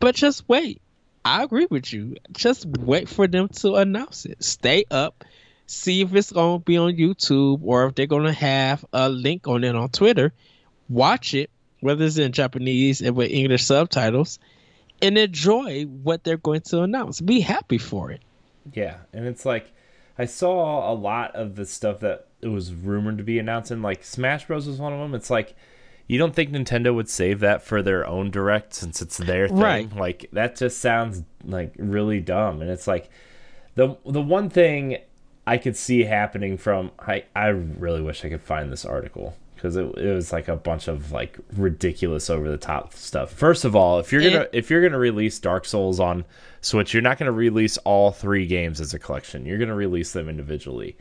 [0.00, 0.80] but just wait
[1.28, 2.16] I agree with you.
[2.32, 4.42] Just wait for them to announce it.
[4.42, 5.24] Stay up,
[5.66, 9.62] see if it's gonna be on YouTube or if they're gonna have a link on
[9.62, 10.32] it on Twitter.
[10.88, 14.38] Watch it, whether it's in Japanese and with English subtitles,
[15.00, 17.20] and enjoy what they're going to announce.
[17.20, 18.22] Be happy for it.
[18.72, 19.72] Yeah, and it's like
[20.18, 23.82] I saw a lot of the stuff that it was rumored to be announcing.
[23.82, 25.14] Like Smash Bros was one of them.
[25.14, 25.54] It's like
[26.08, 29.58] you don't think Nintendo would save that for their own direct since it's their thing?
[29.58, 29.96] Right.
[29.96, 32.62] Like that just sounds like really dumb.
[32.62, 33.10] And it's like
[33.74, 34.98] the the one thing
[35.46, 39.76] I could see happening from I I really wish I could find this article because
[39.76, 43.32] it, it was like a bunch of like ridiculous over the top stuff.
[43.32, 46.24] First of all, if you're gonna it, if you're gonna release Dark Souls on
[46.60, 49.44] Switch, you're not gonna release all three games as a collection.
[49.44, 50.96] You're gonna release them individually.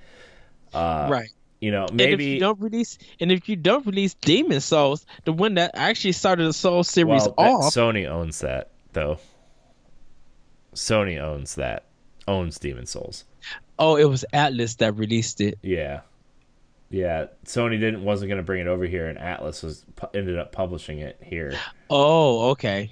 [0.74, 4.14] Uh, right you know maybe and if you don't release and if you don't release
[4.16, 8.70] demon souls the one that actually started the soul series well, off sony owns that
[8.94, 9.18] though
[10.76, 11.86] sony owns that
[12.28, 13.24] owns demon souls
[13.80, 16.02] oh it was atlus that released it yeah
[16.90, 20.52] yeah sony didn't wasn't going to bring it over here and Atlus was ended up
[20.52, 21.58] publishing it here
[21.90, 22.90] oh okay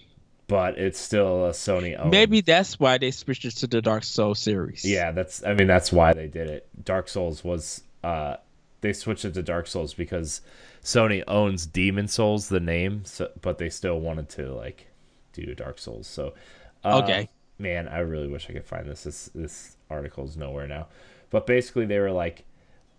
[0.48, 2.12] but it's still a Sony owned.
[2.12, 4.86] Maybe that's why they switched it to the Dark Souls series.
[4.86, 6.68] Yeah, that's I mean that's why they did it.
[6.84, 8.38] Dark Souls was uh
[8.82, 10.42] they switched it to Dark Souls because
[10.84, 14.88] Sony owns Demon Souls, the name, so, but they still wanted to like
[15.34, 16.06] do Dark Souls.
[16.06, 16.36] So,
[16.84, 19.04] uh, okay, man, I really wish I could find this.
[19.04, 20.88] This this article is nowhere now,
[21.32, 22.46] but basically they were like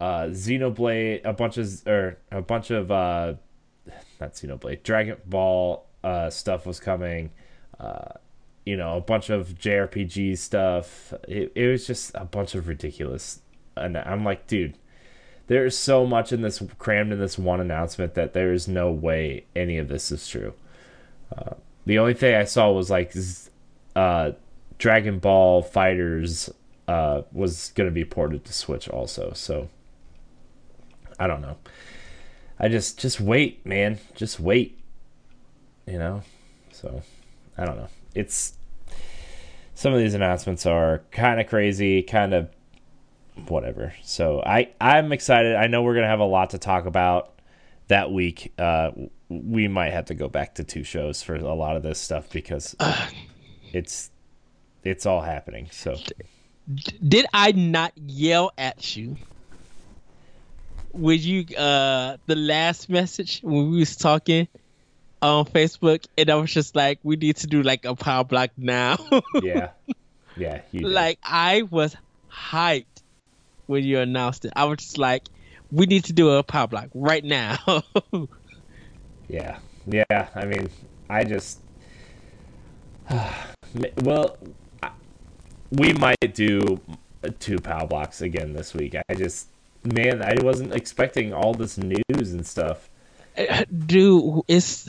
[0.00, 3.35] uh, Xenoblade, a bunch of or a bunch of uh,
[4.20, 7.30] not Xenoblade, Dragon Ball uh, stuff was coming.
[7.78, 8.12] Uh,
[8.64, 11.14] you know, a bunch of JRPG stuff.
[11.28, 13.40] It, it was just a bunch of ridiculous.
[13.76, 14.76] And I'm like, dude,
[15.46, 19.44] there's so much in this crammed in this one announcement that there is no way
[19.54, 20.54] any of this is true.
[21.37, 21.54] Uh,
[21.85, 23.14] the only thing I saw was like
[23.94, 24.32] uh,
[24.78, 26.52] Dragon Ball FighterZ
[26.88, 29.32] uh, was going to be ported to Switch also.
[29.35, 29.68] So
[31.18, 31.57] I don't know.
[32.59, 33.98] I just just wait, man.
[34.14, 34.79] Just wait.
[35.87, 36.22] You know.
[36.72, 37.02] So
[37.57, 37.88] I don't know.
[38.14, 38.55] It's
[39.74, 42.48] some of these announcements are kind of crazy, kind of
[43.48, 43.94] whatever.
[44.02, 45.57] So I I'm excited.
[45.57, 47.38] I know we're gonna have a lot to talk about
[47.88, 48.52] that week.
[48.59, 48.90] Uh,
[49.29, 52.31] we might have to go back to two shows for a lot of this stuff
[52.31, 53.09] because uh,
[53.72, 54.11] it's
[54.83, 55.68] it's all happening.
[55.72, 55.96] So
[57.07, 59.16] did I not yell at you?
[60.98, 64.48] Would you uh the last message when we was talking
[65.22, 68.50] on Facebook and I was just like we need to do like a power block
[68.56, 68.96] now.
[69.42, 69.70] yeah.
[70.37, 71.96] Yeah, like I was
[72.30, 72.85] hyped
[73.66, 74.52] when you announced it.
[74.54, 75.28] I was just like,
[75.72, 77.56] we need to do a power block right now.
[79.28, 80.28] yeah, yeah.
[80.35, 80.68] I mean,
[81.09, 81.61] I just
[84.02, 84.37] well,
[85.70, 86.80] we might do
[87.38, 88.94] two power blocks again this week.
[89.09, 89.48] I just
[89.92, 92.88] man, I wasn't expecting all this news and stuff.
[93.37, 94.88] Uh, dude, it's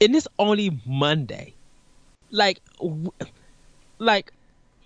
[0.00, 1.54] and it's only Monday.
[2.30, 2.60] Like,
[3.98, 4.32] like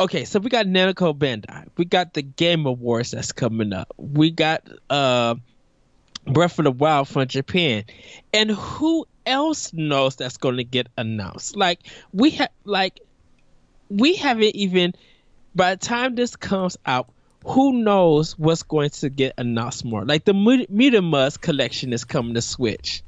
[0.01, 1.69] okay, so we got Namco Bandai.
[1.77, 3.93] We got the Game Awards that's coming up.
[3.97, 5.37] We got uh,
[6.27, 7.85] Breath of the Wild from Japan,
[8.33, 11.57] and who else knows that's going to get announced?
[11.57, 11.81] Like
[12.13, 13.01] we have, like
[13.89, 14.95] we haven't even.
[15.55, 17.09] By the time this comes out,
[17.45, 20.05] who knows what's going to get announced more?
[20.05, 23.03] Like the Meteor Must collection is coming to Switch.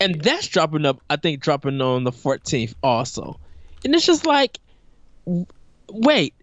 [0.00, 1.00] and that's dropping up.
[1.08, 3.38] I think dropping on the 14th also,
[3.84, 4.58] and it's just like,
[5.90, 6.34] wait,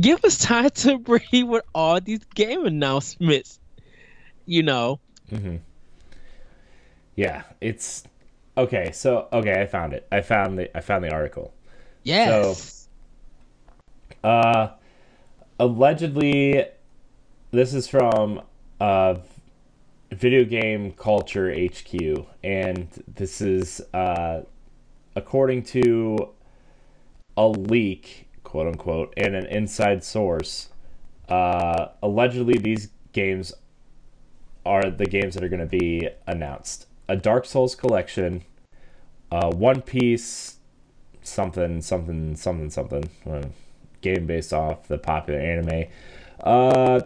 [0.00, 3.58] give us time to breathe with all these game announcements.
[4.46, 5.56] You know, hmm
[7.16, 8.04] Yeah, it's
[8.58, 8.90] okay.
[8.92, 10.06] So okay, I found it.
[10.10, 11.52] I found the I found the article.
[12.02, 12.88] yes,
[14.22, 14.68] Uh,
[15.62, 16.64] allegedly,
[17.52, 18.42] this is from
[18.80, 19.14] uh,
[20.10, 24.40] Video Game Culture HQ, and this is uh,
[25.14, 26.30] according to
[27.36, 30.70] a leak, quote unquote, and an inside source.
[31.28, 33.54] Uh, allegedly, these games
[34.66, 38.42] are the games that are going to be announced: a Dark Souls collection,
[39.30, 40.56] uh, One Piece,
[41.22, 43.10] something, something, something, something.
[44.02, 45.84] Game based off the popular anime.
[46.42, 47.00] Uh,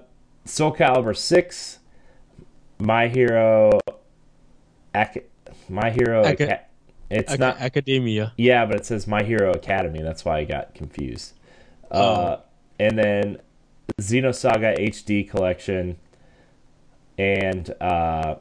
[0.44, 1.78] Soul Calibur Six,
[2.78, 3.78] My Hero,
[4.94, 5.22] Ac-
[5.68, 6.24] My Hero.
[6.24, 6.60] Aca- Aca-
[7.10, 7.58] it's Ac- not.
[7.60, 8.32] academia.
[8.36, 10.00] Yeah, but it says My Hero Academy.
[10.02, 11.34] That's why I got confused.
[11.90, 12.38] Uh,
[12.80, 13.38] and then
[14.00, 15.98] Xenosaga HD collection,
[17.18, 18.36] and uh,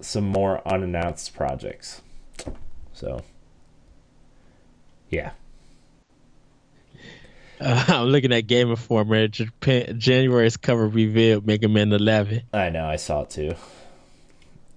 [0.00, 2.02] some more unannounced projects.
[2.92, 3.22] So,
[5.10, 5.32] yeah.
[7.60, 9.28] Uh, I'm looking at Game Informer.
[9.28, 12.42] Japan, January's cover revealed Mega Man 11.
[12.52, 13.54] I know, I saw it too.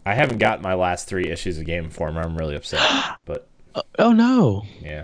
[0.05, 2.21] I haven't got my last three issues of Game Informer.
[2.21, 2.81] I'm really upset,
[3.25, 4.63] but Oh, oh no!
[4.81, 5.03] yeah.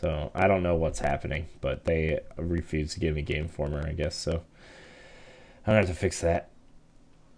[0.00, 3.86] So I don't know what's happening, but they refuse to give me Game Informer.
[3.86, 4.32] I guess so.
[4.32, 6.50] I'm gonna have to fix that.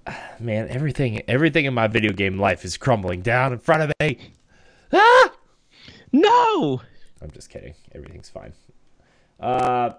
[0.40, 4.18] Man, everything, everything in my video game life is crumbling down in front of me.
[4.92, 5.30] Ah!
[6.12, 6.80] No!
[7.22, 7.74] I'm just kidding.
[7.94, 8.52] Everything's fine.
[9.40, 9.90] Uh,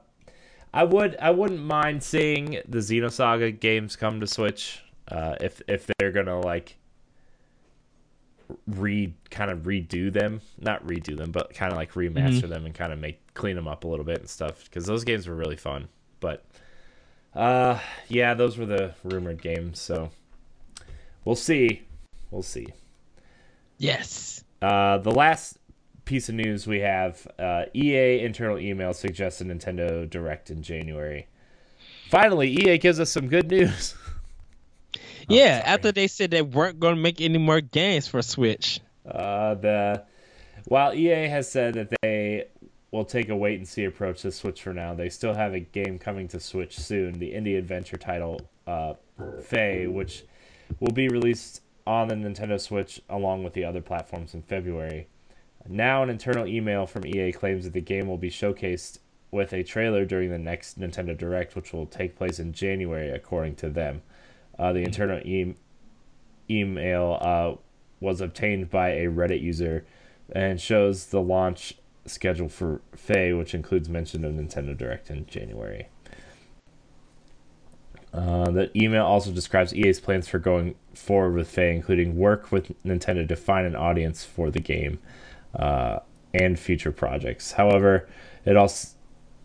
[0.74, 4.84] I would I wouldn't mind seeing the Xenosaga games come to Switch.
[5.08, 6.78] Uh, if if they're gonna like
[8.68, 12.74] re kind of redo them, not redo them, but kind of like remaster them and
[12.74, 15.36] kind of make clean them up a little bit and stuff because those games were
[15.36, 15.88] really fun.
[16.20, 16.46] But
[17.36, 19.80] uh, yeah, those were the rumored games.
[19.80, 20.10] So
[21.24, 21.84] we'll see.
[22.32, 22.68] We'll see.
[23.78, 24.44] Yes.
[24.62, 25.57] Uh, the last
[26.08, 31.28] piece of news we have uh, EA internal email suggests a Nintendo Direct in January.
[32.10, 33.94] Finally, EA gives us some good news.
[35.28, 35.74] yeah, sorry.
[35.74, 38.80] after they said they weren't going to make any more games for Switch.
[39.06, 40.04] Uh, the
[40.66, 42.48] while EA has said that they
[42.92, 45.60] will take a wait and see approach to Switch for now, they still have a
[45.60, 47.20] game coming to Switch soon.
[47.20, 48.94] The indie adventure title uh,
[49.44, 50.24] Fe, which
[50.80, 55.08] will be released on the Nintendo Switch along with the other platforms in February.
[55.70, 59.00] Now, an internal email from EA claims that the game will be showcased
[59.32, 63.56] with a trailer during the next Nintendo Direct, which will take place in January, according
[63.56, 64.02] to them.
[64.58, 65.56] Uh, the internal e-
[66.50, 67.56] email uh,
[68.00, 69.86] was obtained by a Reddit user
[70.32, 71.76] and shows the launch
[72.06, 75.90] schedule for Fe, which includes mention of Nintendo Direct in January.
[78.14, 82.72] Uh, the email also describes EA's plans for going forward with Fe, including work with
[82.84, 85.00] Nintendo to find an audience for the game
[85.58, 86.00] uh,
[86.34, 87.52] and future projects.
[87.52, 88.08] However,
[88.46, 88.90] it also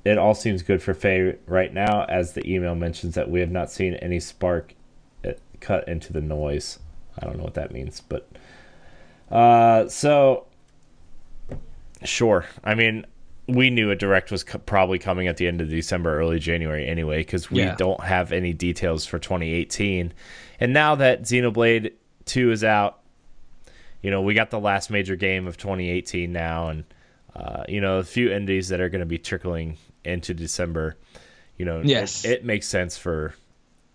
[0.04, 3.50] it all seems good for Fe right now, as the email mentions that we have
[3.50, 4.74] not seen any spark
[5.24, 6.78] uh, cut into the noise.
[7.20, 8.28] I don't know what that means, but
[9.30, 10.46] uh, so
[12.04, 12.46] sure.
[12.64, 13.06] I mean,
[13.46, 16.86] we knew a direct was co- probably coming at the end of December, early January
[16.86, 17.74] anyway, because we Yeah.
[17.76, 20.12] don't have any details for 2018.
[20.60, 21.92] And now that Xenoblade
[22.24, 23.00] 2 is out,
[24.02, 26.84] you know, we got the last major game of 2018 now, and
[27.34, 30.96] uh, you know, a few indies that are going to be trickling into December.
[31.56, 32.24] You know, it- Yes.
[32.24, 33.34] it, makes sense for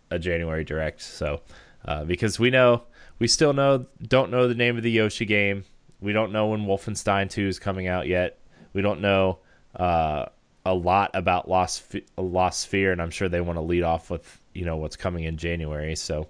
[0.10, 1.02] a January direct.
[1.02, 1.42] So,
[1.86, 2.84] uh, because we know,
[3.20, 5.66] we still know, don't know the name of the Yoshi game.
[6.00, 8.40] We don't know when Wolfenstein 2 is coming out yet.
[8.74, 9.40] We don't know
[9.76, 10.26] uh,
[10.66, 14.40] a lot about Lost Lost Sphear, and I'm sure they want to lead off with
[14.54, 15.96] you know what's coming in January.
[15.96, 16.28] So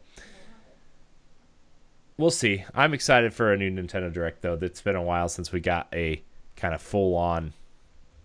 [2.18, 2.63] we'll see.
[2.74, 4.57] I'm excited for a new Nintendo Direct though.
[4.61, 6.22] It's been a while since we got a
[6.55, 7.53] kind of full on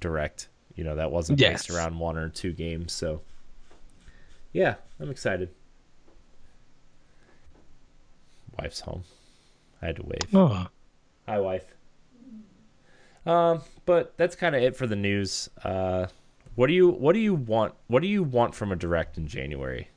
[0.01, 0.49] Direct.
[0.75, 2.93] You know that wasn't based around one or two games.
[2.93, 3.21] So
[4.53, 5.51] yeah, I'm excited.
[8.59, 9.05] Wife's home.
[9.81, 10.35] I had to wave.
[10.35, 10.67] Oh.
[11.27, 11.65] Hi, wife.
[13.25, 15.49] Um, but that's kind of it for the news.
[15.63, 16.07] Uh,
[16.55, 17.75] what do you what do you want?
[17.87, 19.89] What do you want from a direct in January?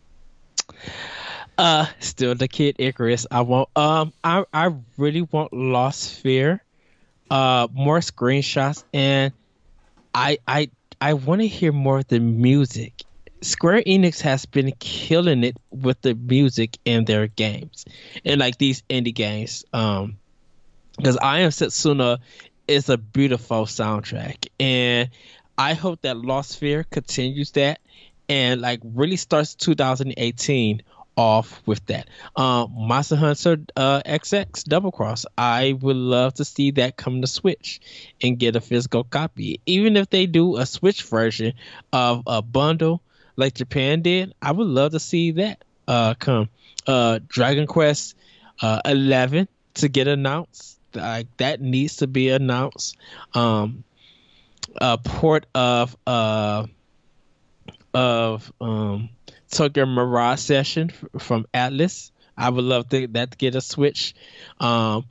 [1.58, 3.26] Uh, still the kid Icarus.
[3.32, 3.70] I want.
[3.76, 6.60] Um, I I really want Lost Sphear.
[7.30, 9.32] Uh, more screenshots, and
[10.14, 13.04] I I I want to hear more of the music.
[13.42, 17.86] Square Enix has been killing it with the music in their games,
[18.24, 19.66] and like these indie games.
[19.74, 20.18] Um,
[20.98, 22.20] because I Am Setsuna
[22.68, 25.10] is a beautiful soundtrack, and
[25.58, 27.80] I hope that Lost Sphear continues that
[28.28, 30.82] and like really starts 2018
[31.18, 32.10] off with that.
[32.36, 35.26] Um, Monster Hunter uh, XX Double Cross.
[35.38, 37.80] I would love to see that come to Switch
[38.22, 39.60] and get a physical copy.
[39.66, 41.54] Even if they do a Switch version
[41.94, 43.02] of a bundle
[43.36, 46.50] like Japan did, I would love to see that uh, come.
[46.88, 48.16] Uh, Dragon Quest
[48.62, 50.80] uh, 11 to get announced.
[50.94, 52.98] Like that needs to be announced.
[53.34, 53.84] Um,
[54.78, 56.66] a port of uh
[57.94, 59.10] of um
[59.50, 62.12] Tokyo Mirage Session from Atlus.
[62.38, 64.14] I would love to, that to get a switch.
[64.60, 65.06] Um,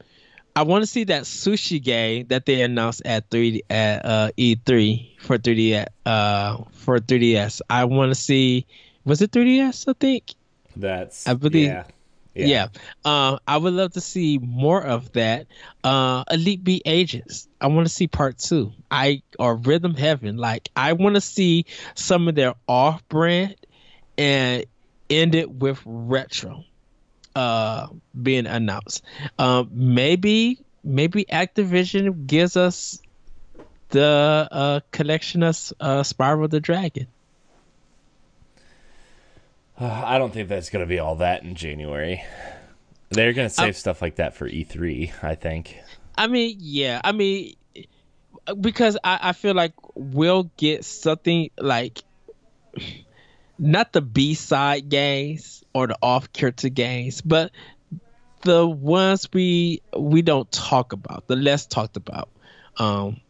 [0.57, 5.19] I want to see that sushi game that they announced at three at uh, E3
[5.21, 7.61] for 3D uh for 3DS.
[7.69, 8.67] I want to see
[9.05, 9.89] was it 3DS?
[9.89, 10.35] I think
[10.77, 11.85] that's I believe yeah.
[12.35, 12.47] yeah.
[12.47, 12.67] yeah.
[13.05, 15.49] Uh, I would love to see more of that.
[15.83, 17.49] Uh, Elite Beat Agents.
[17.61, 18.73] I want to see part two.
[18.93, 20.37] I or Rhythm Heaven.
[20.37, 21.67] Like I want to see
[21.97, 23.57] some of their off-brand
[24.17, 24.65] and
[25.11, 26.65] end it with retro
[27.37, 27.89] uh
[28.21, 29.03] being announced.
[29.39, 33.01] Um, maybe maybe Activision gives us
[33.89, 37.07] the uh, collection of uh, Spyro the Dragon.
[39.79, 42.23] Uh, I don't think that's going to be all that in January.
[43.11, 45.79] They're going to save stuff like that for E3, I think.
[46.17, 47.01] I mean, yeah.
[47.03, 47.55] I mean,
[48.61, 52.03] because I, I feel like we'll get something like
[53.59, 57.51] not the B side games or the off kilter games, but
[58.43, 62.29] the ones we we don't talk about, the less talked about.
[62.77, 63.21] Um,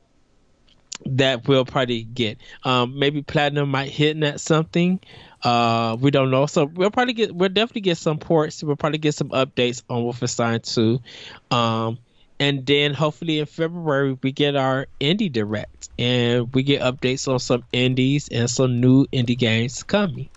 [1.06, 2.38] that we'll probably get.
[2.62, 5.00] Um, maybe platinum might hit at something.
[5.42, 6.46] Uh, we don't know.
[6.46, 7.34] So we'll probably get.
[7.34, 8.62] We'll definitely get some ports.
[8.62, 11.54] We'll probably get some updates on Wolfenstein 2.
[11.54, 11.98] Um,
[12.40, 17.38] and then hopefully in February we get our indie direct and we get updates on
[17.38, 20.28] some indies and some new indie games coming.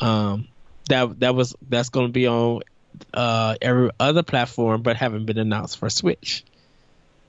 [0.00, 0.48] Um,
[0.88, 2.62] that that was that's going to be on
[3.14, 6.44] uh, every other platform, but haven't been announced for Switch.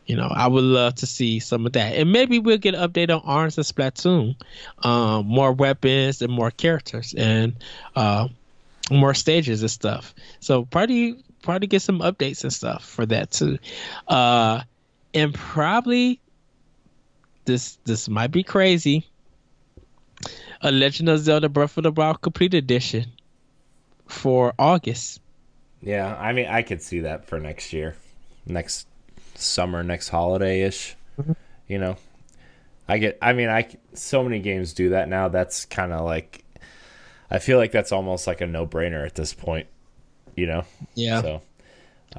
[0.05, 2.89] You know, I would love to see some of that, and maybe we'll get an
[2.89, 4.35] update on Arms and Splatoon,
[4.79, 7.55] um, more weapons and more characters and
[7.95, 8.27] uh,
[8.91, 10.13] more stages and stuff.
[10.41, 13.59] So probably probably get some updates and stuff for that too,
[14.07, 14.61] uh,
[15.13, 16.19] and probably
[17.45, 19.05] this this might be crazy.
[20.61, 23.11] A Legend of Zelda Breath of the Wild Complete Edition
[24.07, 25.19] for August.
[25.81, 27.97] Yeah, I mean, I could see that for next year,
[28.45, 28.87] next
[29.35, 30.95] summer, next holiday ish.
[31.19, 31.33] Mm-hmm.
[31.67, 31.97] You know,
[32.87, 33.17] I get.
[33.21, 35.27] I mean, I so many games do that now.
[35.27, 36.45] That's kind of like,
[37.29, 39.67] I feel like that's almost like a no brainer at this point.
[40.35, 40.65] You know.
[40.95, 41.21] Yeah.
[41.21, 41.41] So.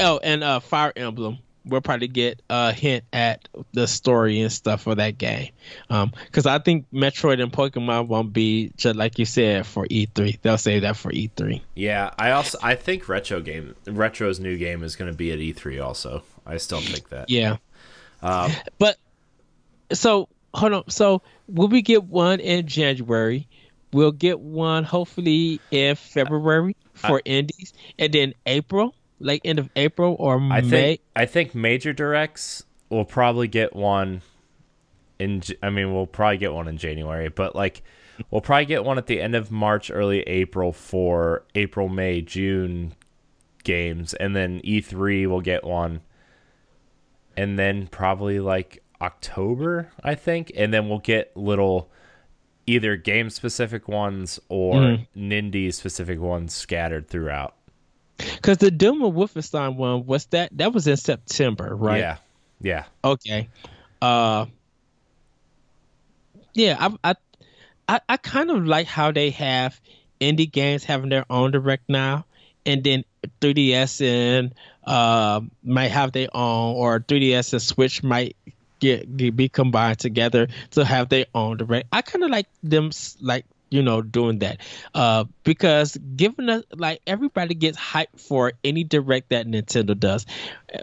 [0.01, 1.39] Oh, and uh, Fire Emblem.
[1.67, 5.49] We'll probably get a hint at the story and stuff for that game,
[5.89, 10.43] because um, I think Metroid and Pokemon won't be just like you said for E3.
[10.43, 11.62] They'll save that for E3.
[11.75, 15.39] Yeah, I also I think Retro game Retro's new game is going to be at
[15.39, 16.23] E3 also.
[16.45, 17.31] I still think that.
[17.31, 17.57] Yeah.
[18.21, 18.99] Um, but
[19.91, 20.91] so hold on.
[20.91, 23.49] So will we get one in January?
[23.95, 29.71] We'll get one hopefully in February for I, indies, and then April, like end of
[29.77, 30.69] April or I May.
[30.69, 34.23] Think, I think major directs will probably get one.
[35.19, 37.83] In I mean, we'll probably get one in January, but like
[38.31, 42.95] we'll probably get one at the end of March, early April for April, May, June
[43.63, 46.03] games, and then E3 will get one
[47.37, 51.91] and then probably like October, I think, and then we'll get little
[52.67, 55.07] either game specific ones or mm.
[55.17, 57.55] Nindy specific ones scattered throughout.
[58.17, 61.99] Because the Doom of Wolfenstein one was that that was in September, right?
[61.99, 62.17] Yeah,
[62.61, 62.85] yeah.
[63.03, 63.49] Okay.
[64.01, 64.47] Uh,
[66.55, 67.15] yeah, I I
[67.89, 69.81] I, I kind of like how they have
[70.21, 72.25] indie games having their own direct now,
[72.65, 73.05] and then
[73.41, 74.55] 3DS and
[74.87, 78.37] uh, might have their own, or 3DS and Switch might
[78.85, 81.89] get, get be combined together to have their own direct.
[81.91, 84.61] I kind of like them like you know doing that
[84.95, 90.26] uh, because given us like everybody gets hyped for any direct that Nintendo does,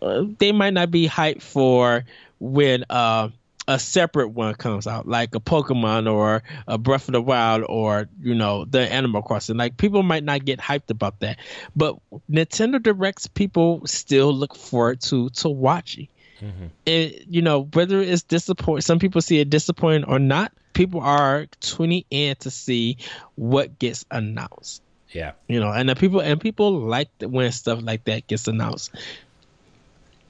[0.02, 2.06] uh, they might not be hyped for
[2.40, 2.86] when.
[2.90, 3.30] Uh,
[3.68, 8.10] a separate one comes out, like a Pokemon or a Breath of the Wild or
[8.20, 9.56] you know the Animal Crossing.
[9.56, 11.38] Like people might not get hyped about that,
[11.76, 11.96] but
[12.30, 16.08] Nintendo Directs people still look forward to to watching.
[16.42, 16.66] Mm-hmm.
[16.86, 20.52] it, you know, whether it's disappointing, some people see it disappointing or not.
[20.74, 22.98] People are tuning in to see
[23.36, 24.82] what gets announced.
[25.10, 28.96] Yeah, you know, and the people and people like when stuff like that gets announced.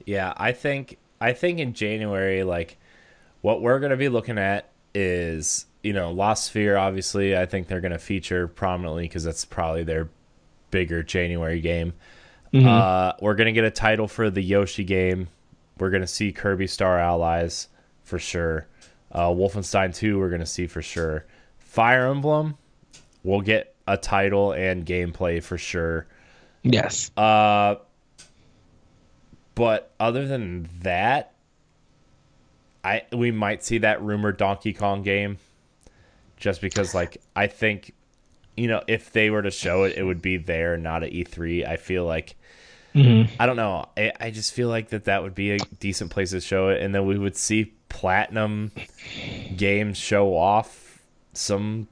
[0.04, 2.78] Yeah, I think I think in January, like
[3.40, 6.78] what we're gonna be looking at is you know Lost Sphear.
[6.78, 10.08] Obviously, I think they're gonna feature prominently because that's probably their
[10.70, 11.92] bigger January game.
[12.52, 12.66] Mm-hmm.
[12.66, 15.28] Uh, we're gonna get a title for the Yoshi game.
[15.78, 17.68] We're gonna see Kirby Star Allies
[18.02, 18.66] for sure.
[19.10, 21.26] Uh, Wolfenstein 2, we're gonna see for sure.
[21.58, 22.56] Fire Emblem,
[23.24, 26.06] we'll get a title and gameplay for sure.
[26.62, 27.10] Yes.
[27.16, 27.76] Uh,
[29.54, 31.32] but other than that,
[32.84, 35.38] I we might see that rumored Donkey Kong game,
[36.36, 37.94] just because like I think,
[38.56, 41.66] you know, if they were to show it, it would be there, not at E3.
[41.66, 42.34] I feel like
[42.94, 43.34] Mm-hmm.
[43.40, 43.88] I don't know.
[43.96, 46.82] I, I just feel like that that would be a decent place to show it,
[46.82, 48.72] and then we would see Platinum
[49.56, 51.00] Games show off
[51.32, 51.88] some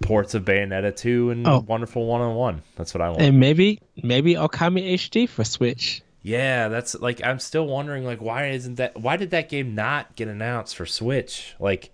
[0.00, 1.64] ports of Bayonetta 2 and oh.
[1.66, 2.62] Wonderful 101.
[2.76, 3.22] That's what I want.
[3.22, 6.02] And maybe maybe Okami HD for Switch.
[6.22, 10.14] Yeah, that's like I'm still wondering like why isn't that why did that game not
[10.16, 11.54] get announced for Switch?
[11.58, 11.92] Like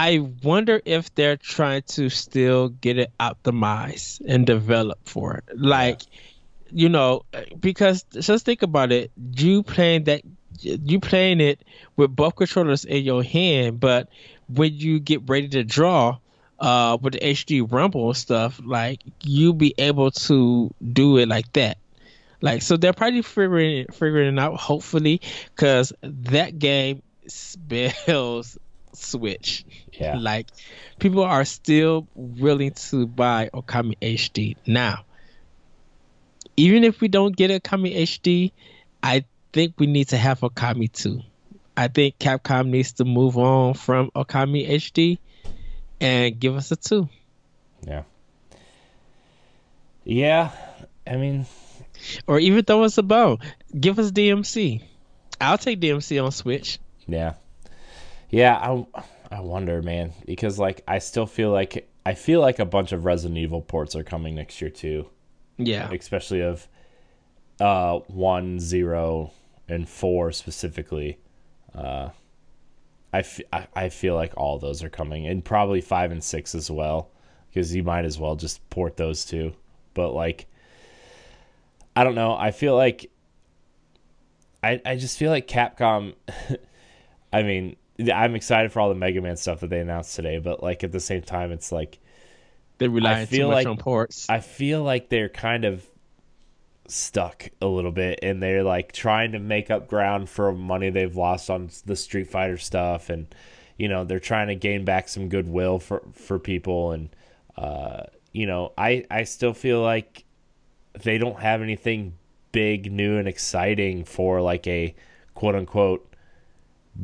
[0.00, 5.44] I wonder if they're trying to still get it optimized and develop for it.
[5.54, 6.20] Like, yeah.
[6.70, 7.26] you know,
[7.60, 9.10] because just think about it.
[9.36, 10.22] You playing that,
[10.62, 11.62] you playing it
[11.96, 14.08] with both controllers in your hand, but
[14.48, 16.16] when you get ready to draw,
[16.60, 21.76] uh, with the HD Rumble stuff, like you'll be able to do it like that.
[22.40, 24.58] Like, so they're probably figuring figuring it out.
[24.58, 25.20] Hopefully,
[25.54, 28.56] because that game spells
[28.92, 29.64] Switch.
[29.92, 30.16] Yeah.
[30.20, 30.48] Like
[30.98, 35.04] people are still willing to buy Okami HD now.
[36.56, 38.52] Even if we don't get Okami HD,
[39.02, 41.20] I think we need to have Okami 2.
[41.76, 45.18] I think Capcom needs to move on from Okami HD
[46.00, 47.08] and give us a 2.
[47.86, 48.02] Yeah.
[50.04, 50.50] Yeah,
[51.06, 51.46] I mean
[52.26, 53.38] or even throw us a bone.
[53.78, 54.82] Give us DMC.
[55.40, 56.78] I'll take DMC on Switch.
[57.06, 57.34] Yeah.
[58.30, 58.86] Yeah, I
[59.36, 63.04] I wonder, man, because like I still feel like I feel like a bunch of
[63.04, 65.08] Resident Evil ports are coming next year too.
[65.58, 66.66] Yeah, especially of
[67.60, 69.32] uh one, zero,
[69.68, 71.18] and four specifically.
[71.74, 72.10] Uh,
[73.12, 76.54] I, f- I, I feel like all those are coming, and probably five and six
[76.54, 77.10] as well,
[77.48, 79.52] because you might as well just port those two.
[79.94, 80.46] But like,
[81.96, 82.34] I don't know.
[82.36, 83.10] I feel like
[84.62, 86.14] I I just feel like Capcom.
[87.32, 87.76] I mean,
[88.12, 90.92] I'm excited for all the Mega Man stuff that they announced today, but like at
[90.92, 91.98] the same time, it's like
[92.78, 94.26] they rely too much like, on ports.
[94.28, 95.86] I feel like they're kind of
[96.88, 101.14] stuck a little bit, and they're like trying to make up ground for money they've
[101.14, 103.26] lost on the Street Fighter stuff, and
[103.76, 107.10] you know they're trying to gain back some goodwill for for people, and
[107.56, 110.24] uh, you know I I still feel like
[111.02, 112.14] they don't have anything
[112.52, 114.94] big, new, and exciting for like a
[115.34, 116.09] quote unquote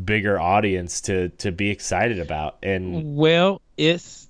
[0.05, 2.59] bigger audience to to be excited about.
[2.62, 4.28] And well it's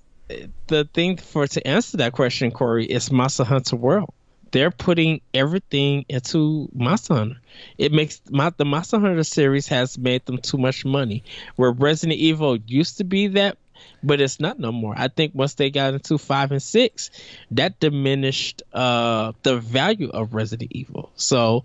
[0.67, 4.13] the thing for to answer that question corey is monster hunter world.
[4.51, 7.41] They're putting everything into monster hunter.
[7.77, 11.23] It makes my, the monster hunter series has made them too much money.
[11.57, 13.57] Where resident evil used to be that
[14.03, 14.93] but it's not no more.
[14.97, 17.09] I think once they got into five and six
[17.51, 21.11] that diminished uh the value of resident evil.
[21.15, 21.63] So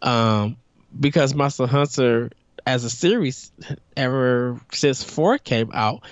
[0.00, 0.56] um
[0.98, 2.30] because monster hunter
[2.66, 3.52] as a series
[3.96, 6.02] ever since four came out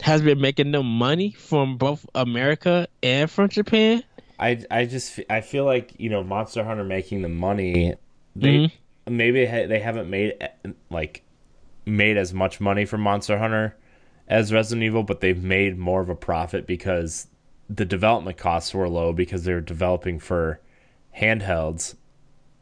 [0.00, 4.02] has been making them money from both America and from Japan.
[4.38, 7.94] I, I just I feel like you know Monster Hunter making the money
[8.36, 9.16] they mm-hmm.
[9.16, 10.34] maybe they haven't made
[10.90, 11.22] like
[11.86, 13.76] made as much money from Monster Hunter
[14.26, 17.28] as Resident Evil, but they've made more of a profit because
[17.68, 20.60] the development costs were low because they're developing for
[21.16, 21.94] handhelds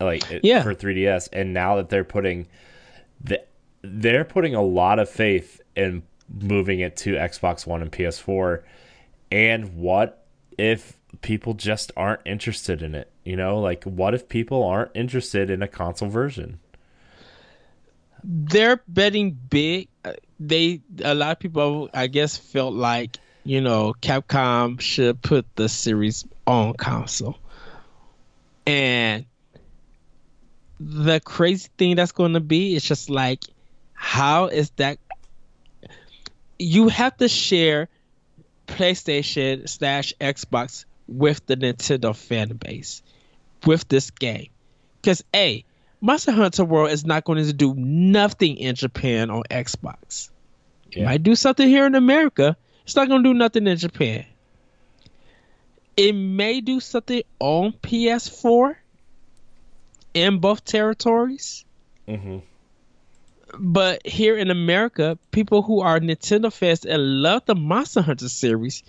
[0.01, 0.63] like yeah.
[0.63, 2.47] for 3DS and now that they're putting
[3.23, 3.43] the,
[3.83, 8.63] they're putting a lot of faith in moving it to Xbox One and PS4.
[9.31, 10.27] And what
[10.59, 13.11] if people just aren't interested in it?
[13.25, 16.59] You know, like what if people aren't interested in a console version?
[18.25, 19.89] They're betting big.
[20.05, 25.45] Uh, they a lot of people, I guess, felt like you know Capcom should put
[25.57, 27.37] the series on console,
[28.67, 29.25] and
[30.85, 33.45] the crazy thing that's going to be is just like,
[33.95, 34.99] how is that?
[36.59, 37.89] You have to share
[38.67, 43.03] PlayStation slash Xbox with the Nintendo fan base
[43.65, 44.49] with this game.
[45.01, 45.65] Because, A,
[46.01, 50.31] Monster Hunter World is not going to do nothing in Japan on Xbox.
[50.91, 51.05] It Yeah.
[51.07, 52.57] might do something here in America.
[52.85, 54.27] It's not going to do nothing in Japan.
[55.97, 58.77] It may do something on PS4
[60.15, 61.65] in both territories.
[62.07, 62.39] hmm
[63.59, 68.83] But here in America, people who are Nintendo fans and love the Monster Hunter series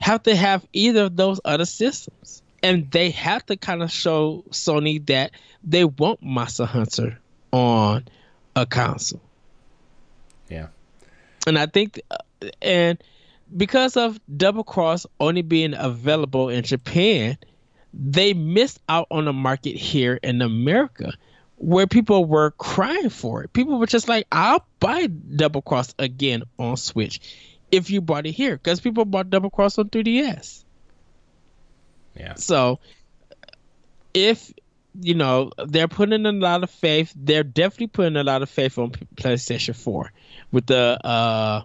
[0.00, 2.42] have to have either of those other systems.
[2.62, 5.30] And they have to kind of show Sony that
[5.62, 7.18] they want Monster Hunter
[7.52, 8.06] on
[8.54, 9.20] a console.
[10.48, 10.68] Yeah.
[11.46, 12.16] And I think, uh,
[12.60, 13.02] and
[13.56, 17.38] because of Double Cross only being available in Japan,
[17.92, 21.12] they missed out on the market here in America
[21.56, 23.52] where people were crying for it.
[23.52, 27.20] People were just like, I'll buy Double Cross again on Switch
[27.72, 30.64] if you bought it here because people bought Double Cross on 3DS.
[32.14, 32.34] Yeah.
[32.34, 32.80] So
[34.14, 34.52] if
[35.00, 38.78] you know they're putting a lot of faith, they're definitely putting a lot of faith
[38.78, 40.12] on PlayStation 4
[40.52, 41.62] with the uh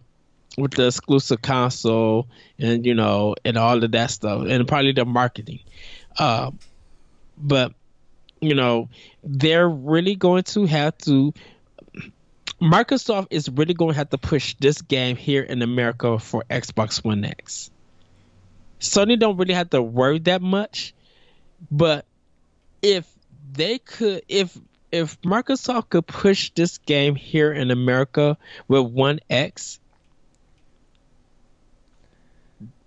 [0.57, 2.27] with the exclusive console
[2.59, 5.59] and you know and all of that stuff and probably the marketing.
[6.17, 6.51] Uh,
[7.37, 7.73] but
[8.39, 8.89] you know
[9.23, 11.33] they're really going to have to
[12.61, 17.03] Microsoft is really going to have to push this game here in America for Xbox
[17.03, 17.71] One X.
[18.79, 20.93] Sony don't really have to worry that much,
[21.71, 22.05] but
[22.83, 23.11] if
[23.51, 24.55] they could, if
[24.91, 28.37] if Microsoft could push this game here in America
[28.67, 29.79] with One X,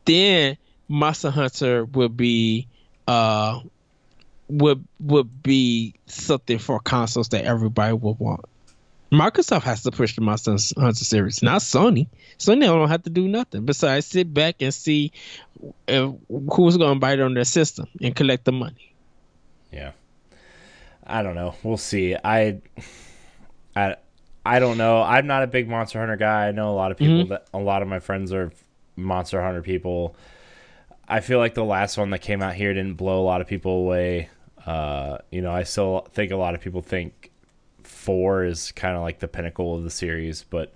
[0.04, 0.56] then
[0.88, 2.68] Monster Hunter would be
[3.06, 3.60] uh
[4.48, 8.44] would would be something for consoles that everybody would want.
[9.12, 12.08] Microsoft has to push the Monster Hunter series, not Sony.
[12.38, 15.12] Sony don't have to do nothing besides sit back and see
[15.88, 16.10] uh,
[16.52, 18.92] who's going to buy it on their system and collect the money.
[19.72, 19.92] Yeah.
[21.06, 21.54] I don't know.
[21.62, 22.16] We'll see.
[22.16, 22.60] I
[23.76, 23.96] I
[24.44, 25.02] I don't know.
[25.02, 26.48] I'm not a big Monster Hunter guy.
[26.48, 27.28] I know a lot of people Mhm.
[27.28, 28.52] that a lot of my friends are
[28.96, 30.16] Monster Hunter people.
[31.08, 33.46] I feel like the last one that came out here didn't blow a lot of
[33.46, 34.30] people away.
[34.64, 37.30] Uh, you know, I still think a lot of people think
[37.82, 40.72] 4 is kind of like the pinnacle of the series, but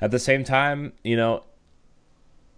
[0.00, 1.42] at the same time, you know,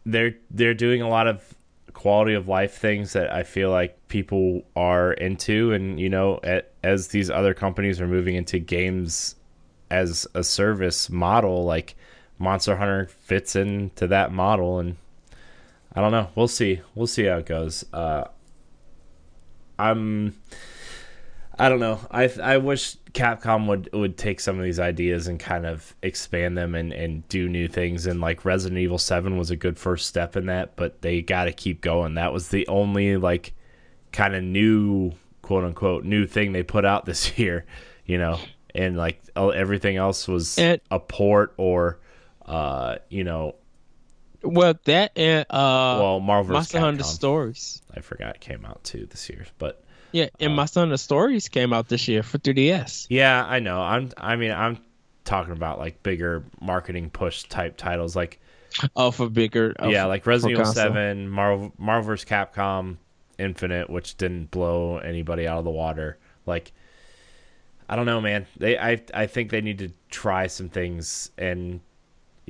[0.05, 1.55] they're they're doing a lot of
[1.93, 6.63] quality of life things that I feel like people are into, and you know, a-
[6.83, 9.37] as these other companies are moving into games
[9.91, 11.97] as a service model, like
[12.39, 14.97] Monster Hunter fits into that model, and
[15.95, 16.29] I don't know.
[16.35, 16.81] We'll see.
[16.95, 17.85] We'll see how it goes.
[17.93, 18.25] Uh,
[19.79, 20.35] I'm.
[21.59, 22.01] I don't know.
[22.11, 26.57] I I wish Capcom would would take some of these ideas and kind of expand
[26.57, 28.07] them and and do new things.
[28.07, 31.45] And like Resident Evil Seven was a good first step in that, but they got
[31.45, 32.15] to keep going.
[32.15, 33.53] That was the only like
[34.13, 35.13] kind of new
[35.43, 37.67] quote unquote new thing they put out this year,
[38.07, 38.39] you know.
[38.75, 41.99] And like everything else was And- a port or,
[42.47, 43.57] uh, you know,
[44.43, 46.53] Well, that and uh, well Marvel vs.
[46.55, 47.83] Monster Hunter Stories.
[47.95, 49.83] I forgot came out too this year, but
[50.13, 53.07] Yeah, and Monster Hunter Stories came out this year for 3DS.
[53.11, 53.81] Yeah, I know.
[53.81, 54.11] I'm.
[54.17, 54.79] I mean, I'm
[55.25, 58.41] talking about like bigger marketing push type titles, like
[58.97, 59.75] Oh, for bigger.
[59.79, 60.73] oh, yeah, like Resident Evil.
[60.73, 62.29] Seven, Marvel, Marvel vs.
[62.29, 62.97] Capcom,
[63.39, 66.19] Infinite, which didn't blow anybody out of the water.
[66.47, 66.73] Like,
[67.89, 68.47] I don't know, man.
[68.57, 71.81] They, I, I think they need to try some things, and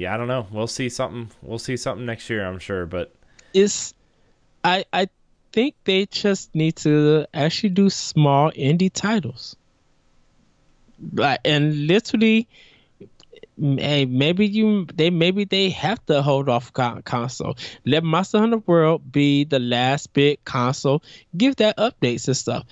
[0.00, 0.46] yeah, I don't know.
[0.50, 1.30] We'll see something.
[1.42, 2.86] We'll see something next year, I'm sure.
[2.86, 3.14] But
[3.52, 3.92] It's,
[4.64, 5.08] I I
[5.52, 9.56] think they just need to actually do small indie titles.
[11.12, 12.48] Like and literally,
[13.58, 17.58] hey, maybe you they maybe they have to hold off con- console.
[17.84, 21.02] Let Monster Hunter World be the last big console.
[21.36, 22.64] Give that updates and stuff.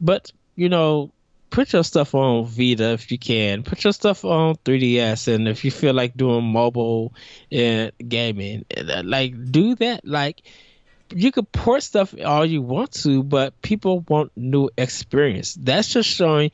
[0.00, 1.10] But you know,
[1.50, 3.62] put your stuff on Vita if you can.
[3.62, 7.12] Put your stuff on 3DS, and if you feel like doing mobile
[7.50, 10.06] and gaming, uh, like do that.
[10.06, 10.42] Like
[11.14, 15.54] you could port stuff all you want to, but people want new experience.
[15.54, 16.50] That's just showing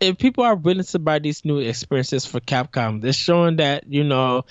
[0.00, 4.04] if people are willing to buy these new experiences for Capcom, they're showing that, you
[4.04, 4.44] know,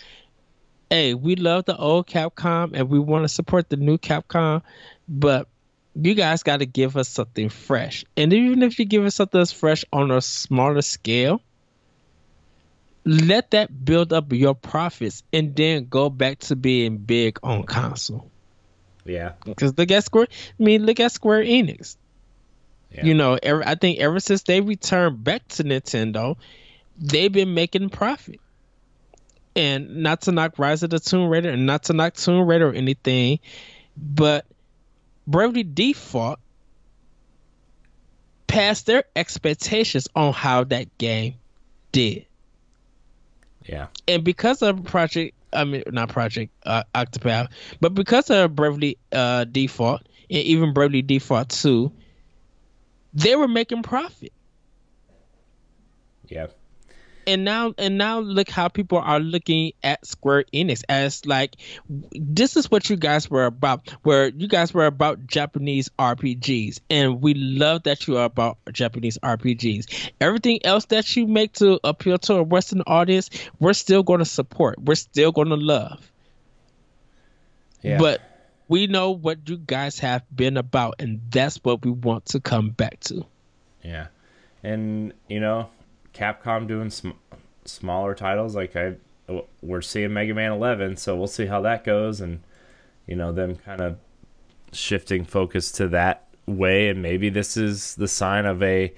[0.89, 4.61] hey, we love the old Capcom and we want to support the new Capcom,
[5.07, 5.47] but
[5.99, 8.05] you guys got to give us something fresh.
[8.15, 11.41] And even if you give us something that's fresh on a smaller scale,
[13.03, 18.29] let that build up your profits and then go back to being big on console.
[19.05, 20.27] yeah, Because look at Square,
[20.59, 21.95] I mean, look at Square Enix.
[22.91, 23.05] Yeah.
[23.05, 26.37] You know, ever, I think ever since they returned back to Nintendo,
[26.97, 28.39] they've been making profit.
[29.55, 32.69] And not to knock Rise of the Tomb Raider, and not to knock Tomb Raider
[32.69, 33.39] or anything,
[33.97, 34.45] but
[35.27, 36.39] Bravely Default
[38.47, 41.35] passed their expectations on how that game
[41.91, 42.25] did.
[43.65, 43.87] Yeah.
[44.07, 47.49] And because of Project, I mean, not Project uh, Octopath,
[47.81, 51.91] but because of Bravely uh, Default and even Bravely Default 2,
[53.13, 54.31] they were making profit.
[56.27, 56.47] Yeah.
[57.27, 61.57] And now, and now, look how people are looking at Square Enix as like,
[61.89, 63.89] this is what you guys were about.
[64.03, 69.17] Where you guys were about Japanese RPGs, and we love that you are about Japanese
[69.17, 70.11] RPGs.
[70.21, 74.25] Everything else that you make to appeal to a Western audience, we're still going to
[74.25, 74.79] support.
[74.79, 76.09] We're still going to love.
[77.81, 77.97] Yeah.
[77.97, 78.21] But
[78.69, 82.69] we know what you guys have been about, and that's what we want to come
[82.69, 83.25] back to.
[83.83, 84.07] Yeah.
[84.63, 85.69] And, you know,
[86.17, 87.11] Capcom doing sm-
[87.65, 88.95] smaller titles like I
[89.61, 92.41] we're seeing Mega Man 11, so we'll see how that goes and
[93.05, 93.97] you know them kind of
[94.71, 98.93] shifting focus to that way and maybe this is the sign of a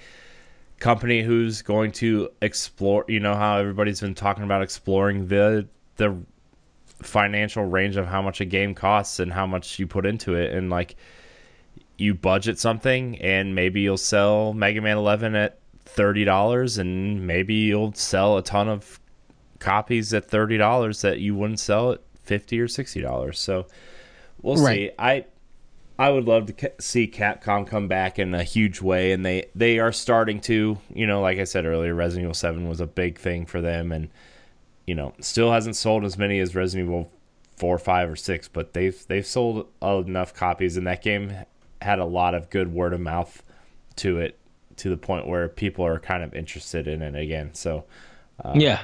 [0.79, 5.67] company who's going to explore, you know how everybody's been talking about exploring the
[5.97, 6.15] the
[6.85, 10.53] financial range of how much a game costs and how much you put into it
[10.53, 10.95] and like
[11.97, 15.58] you budget something and maybe you'll sell Mega Man 11 at
[15.89, 18.99] thirty dollars, and maybe you'll sell a ton of
[19.59, 23.39] copies at thirty dollars that you wouldn't sell at fifty or sixty dollars.
[23.39, 23.67] So
[24.41, 24.89] we'll right.
[24.89, 24.91] see.
[24.97, 25.25] I
[25.97, 29.79] I would love to see Capcom come back in a huge way, and they they
[29.79, 30.77] are starting to.
[30.93, 33.91] You know, like I said earlier, Resident Evil Seven was a big thing for them,
[33.91, 34.09] and
[34.87, 37.11] you know, still hasn't sold as many as Resident Evil
[37.57, 41.33] four, five, or six, but they've they've sold enough copies, and that game
[41.81, 43.43] had a lot of good word of mouth
[43.97, 44.37] to it
[44.79, 47.53] to the point where people are kind of interested in it again.
[47.53, 47.85] So,
[48.43, 48.81] uh, yeah,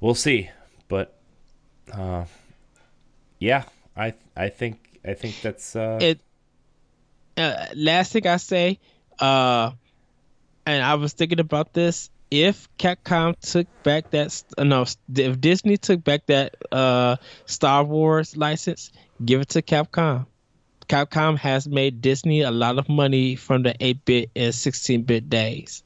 [0.00, 0.50] we'll see.
[0.88, 1.16] But,
[1.92, 2.24] uh,
[3.38, 3.64] yeah,
[3.96, 6.20] I I think I think that's uh, it.
[7.36, 8.78] Uh, last thing I say,
[9.18, 9.72] uh,
[10.66, 12.10] and I was thinking about this.
[12.30, 17.16] If Capcom took back that uh, no, if Disney took back that uh,
[17.46, 18.90] Star Wars license,
[19.24, 20.26] give it to Capcom.
[20.88, 25.82] Capcom has made Disney a lot of money from the 8-bit and 16-bit days.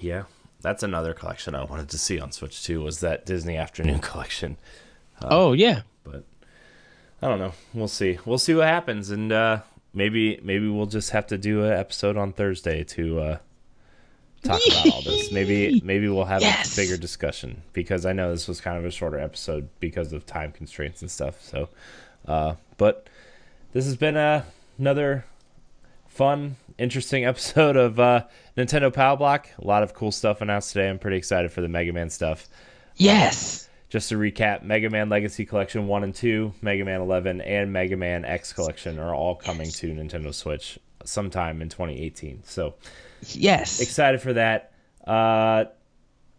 [0.00, 0.24] Yeah,
[0.60, 2.82] that's another collection I wanted to see on Switch too.
[2.82, 4.56] Was that Disney Afternoon collection?
[5.22, 6.24] Uh, oh yeah, but
[7.22, 7.52] I don't know.
[7.72, 8.18] We'll see.
[8.24, 9.60] We'll see what happens, and uh,
[9.94, 13.38] maybe maybe we'll just have to do an episode on Thursday to uh,
[14.44, 15.32] talk about all this.
[15.32, 16.72] Maybe maybe we'll have yes.
[16.72, 20.26] a bigger discussion because I know this was kind of a shorter episode because of
[20.26, 21.42] time constraints and stuff.
[21.42, 21.68] So,
[22.26, 23.08] uh, but
[23.72, 24.44] this has been uh,
[24.78, 25.24] another
[26.08, 28.24] fun, interesting episode of uh,
[28.56, 29.48] Nintendo Power Block.
[29.58, 30.88] A lot of cool stuff announced today.
[30.88, 32.48] I'm pretty excited for the Mega Man stuff.
[32.96, 33.68] Yes.
[33.88, 37.96] just to recap, Mega Man Legacy Collection 1 and 2, Mega Man 11, and Mega
[37.96, 42.42] Man X Collection are all coming to Nintendo Switch sometime in 2018.
[42.44, 42.74] So,
[43.28, 43.80] yes.
[43.80, 44.72] Excited for that.
[45.06, 45.66] Uh,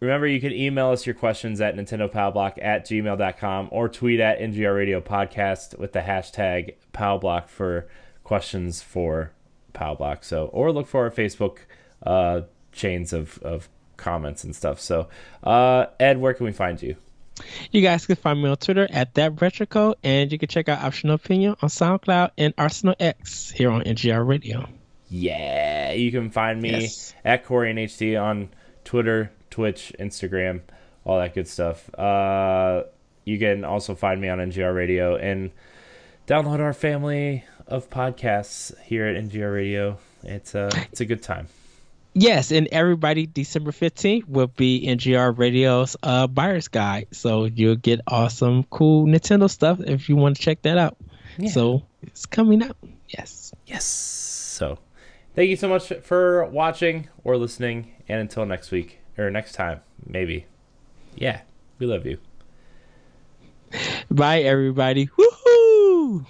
[0.00, 4.74] remember, you can email us your questions at nintendopowblock at gmail.com or tweet at NGR
[4.74, 7.88] Radio Podcast with the hashtag Powblock for
[8.24, 9.32] questions for
[9.74, 10.24] Powblock.
[10.24, 11.58] So, or look for our Facebook
[12.04, 12.42] uh,
[12.72, 14.80] chains of, of comments and stuff.
[14.80, 15.08] So,
[15.42, 16.96] uh, Ed, where can we find you?
[17.70, 20.82] You guys can find me on Twitter at that retrocode, and you can check out
[20.82, 24.68] Optional Opinion on SoundCloud and Arsenal X here on NGR Radio.
[25.08, 27.14] Yeah, you can find me yes.
[27.24, 28.50] at Corey and HD on
[28.84, 30.60] Twitter, Twitch, Instagram,
[31.04, 31.92] all that good stuff.
[31.94, 32.84] Uh,
[33.24, 35.50] you can also find me on NGR Radio and
[36.26, 39.98] download our family of podcasts here at NGR Radio.
[40.22, 41.48] It's a it's a good time.
[42.14, 47.06] Yes, and everybody, December 15th will be NGR Radio's uh, buyer's guide.
[47.12, 50.96] So you'll get awesome, cool Nintendo stuff if you want to check that out.
[51.36, 51.50] Yeah.
[51.50, 52.76] So it's coming out.
[53.08, 53.52] Yes.
[53.66, 53.84] Yes.
[53.84, 54.78] So
[55.36, 57.94] thank you so much for watching or listening.
[58.08, 60.46] And until next week, or next time, maybe.
[61.16, 61.42] Yeah,
[61.78, 62.18] we love you.
[64.10, 65.08] Bye, everybody.
[65.18, 66.26] Woohoo!